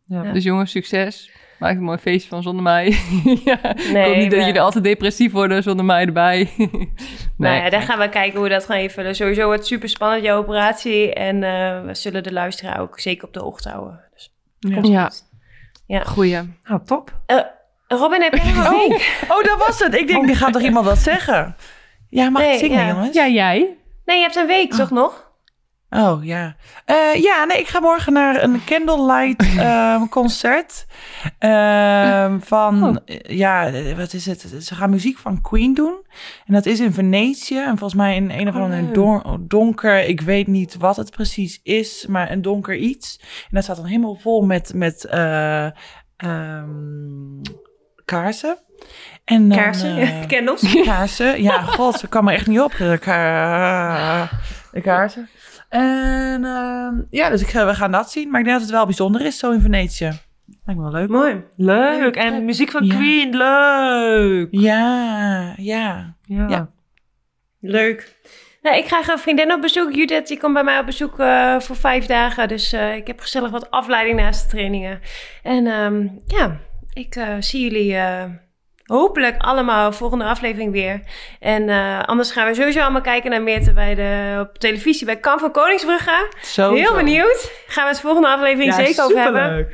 [0.06, 0.32] Ja.
[0.32, 1.30] Dus jongens, succes.
[1.62, 2.84] Maak een mooi feestje van zonder mij.
[3.44, 3.74] ja.
[3.74, 6.50] ik Nee, hoop niet dat jullie altijd depressief worden zonder mij erbij.
[6.56, 6.68] nee,
[7.36, 9.14] nou ja, daar gaan we kijken hoe we dat gaan invullen.
[9.14, 11.14] Sowieso wordt super spannend, jouw operatie.
[11.14, 14.00] En eh, we zullen de luisteraar ook zeker op de hoogte houden.
[14.14, 15.04] Dus, Ja.
[15.04, 15.24] goed.
[15.86, 16.02] Ja.
[16.04, 16.38] Goeie.
[16.64, 17.20] Nou, top.
[17.26, 17.38] Eh,
[17.88, 19.24] Robin, heb jij nog een week?
[19.28, 19.94] Oh, dat was het.
[19.94, 21.56] Ik denk, die gaat toch iemand wat zeggen?
[22.08, 22.88] Ja, mag Nee, ik zingen, ja.
[22.92, 23.14] jongens?
[23.16, 23.76] Ja, jij?
[24.04, 25.30] Nee, je hebt een week, toch nog?
[25.94, 26.56] Oh, ja.
[26.84, 30.86] Eh, ja, nee, ik ga morgen naar een candlelight ehm, concert.
[31.38, 32.96] ehm, van, Oh.
[33.04, 34.40] eh, ja, eh, wat is het?
[34.60, 35.94] Ze gaan muziek van Queen doen.
[36.46, 37.58] En dat is in Venetië.
[37.58, 38.94] En volgens mij in een of Oh, ander leuk.
[38.94, 43.18] don- donker, ik weet niet wat het precies is, maar een donker iets.
[43.20, 45.64] En dat staat dan helemaal vol met, met eh,
[46.16, 47.40] ehm,
[48.04, 48.58] kaarsen.
[49.24, 50.82] En dan, Kaarsen, candles.
[50.84, 51.42] kaarsen.
[51.42, 52.74] Ja, god, ik kan me echt niet op.
[52.76, 54.28] De, ka-
[54.72, 55.28] de kaarsen.
[55.72, 58.30] En ehm, ja, dus ik, ga- we gaan dat zien.
[58.30, 60.10] Maar ik denk dat het wel bijzonder is, zo in Venetië.
[60.64, 61.08] Lijkt me wel leuk.
[61.08, 61.44] Mooi.
[61.56, 62.16] Leuk.
[62.16, 62.94] En muziek van Ja.
[62.94, 64.48] Queen, leuk.
[64.50, 66.16] Ja, ja.
[66.22, 66.48] Ja.
[66.48, 66.70] Ja.
[67.60, 68.16] Leuk.
[68.62, 69.92] Nou, ik krijg een vriendin op bezoek.
[69.94, 72.48] Judith, die komt bij mij op bezoek eh, voor vijf dagen.
[72.48, 75.00] Dus eh, ik heb gezellig wat afleiding naast de trainingen.
[75.42, 76.56] En ehm, ja,
[76.92, 78.24] ik eh, zie jullie eh,
[78.92, 81.00] hopelijk allemaal volgende aflevering weer.
[81.40, 85.16] En eh, anders gaan we sowieso allemaal kijken naar Meerte bij de, op televisie bij
[85.16, 86.32] Kamp van Koningsbrugge.
[86.42, 86.74] Zo.
[86.74, 87.52] Heel benieuwd.
[87.66, 89.68] Gaan we het volgende aflevering Ja, zeker over hebben.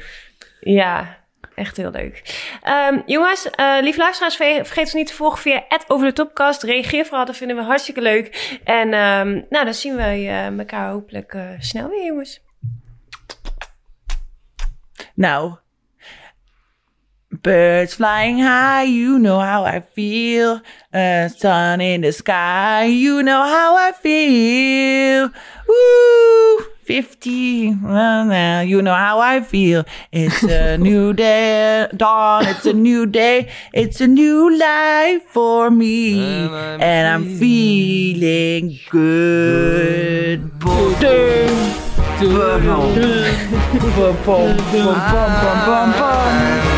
[0.60, 1.16] Ja,
[1.54, 2.46] echt heel leuk.
[2.62, 6.62] Ehm, jongens, eh lief luisteraars, ver- vergeet ons niet te volgen via over de topcast.
[6.62, 8.58] Reageer vooral, dat vinden we hartstikke leuk.
[8.64, 12.40] En ehm, nou, dan zien we eh, elkaar hopelijk snel weer, jongens.
[15.14, 15.54] Nou.
[17.42, 20.60] Birds flying high, you know how I feel.
[20.92, 25.30] A sun in the sky, you know how I feel.
[25.68, 26.64] Woo!
[26.82, 29.84] 50, well, now you know how I feel.
[30.10, 36.18] It's a new day, dawn, it's a new day, it's a new life for me.
[36.80, 40.58] And I'm feeling good.
[40.58, 40.94] Boom.
[40.98, 41.74] Boom.
[44.02, 46.77] Boom, boom,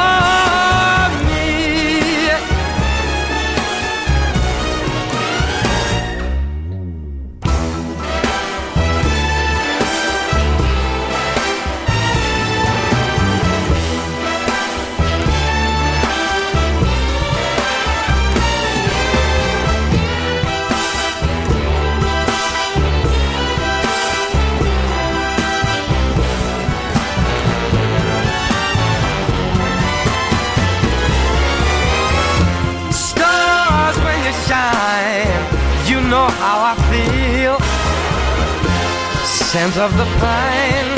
[39.81, 40.91] of the pine,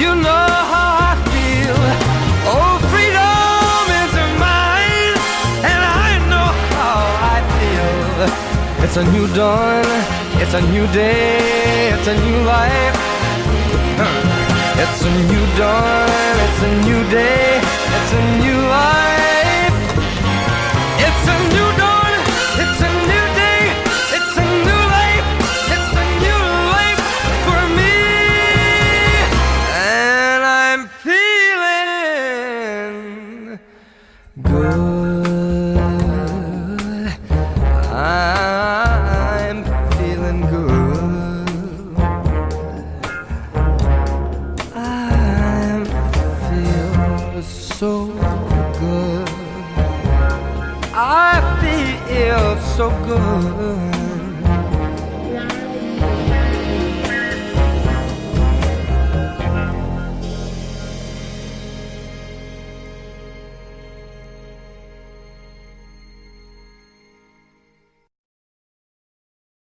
[0.00, 1.76] you know how I feel.
[2.48, 5.16] Oh, freedom is mine,
[5.70, 7.00] and I know how
[7.34, 8.18] I feel.
[8.82, 9.84] It's a new dawn,
[10.40, 12.96] it's a new day, it's a new life.
[14.82, 17.55] It's a new dawn, it's a new day,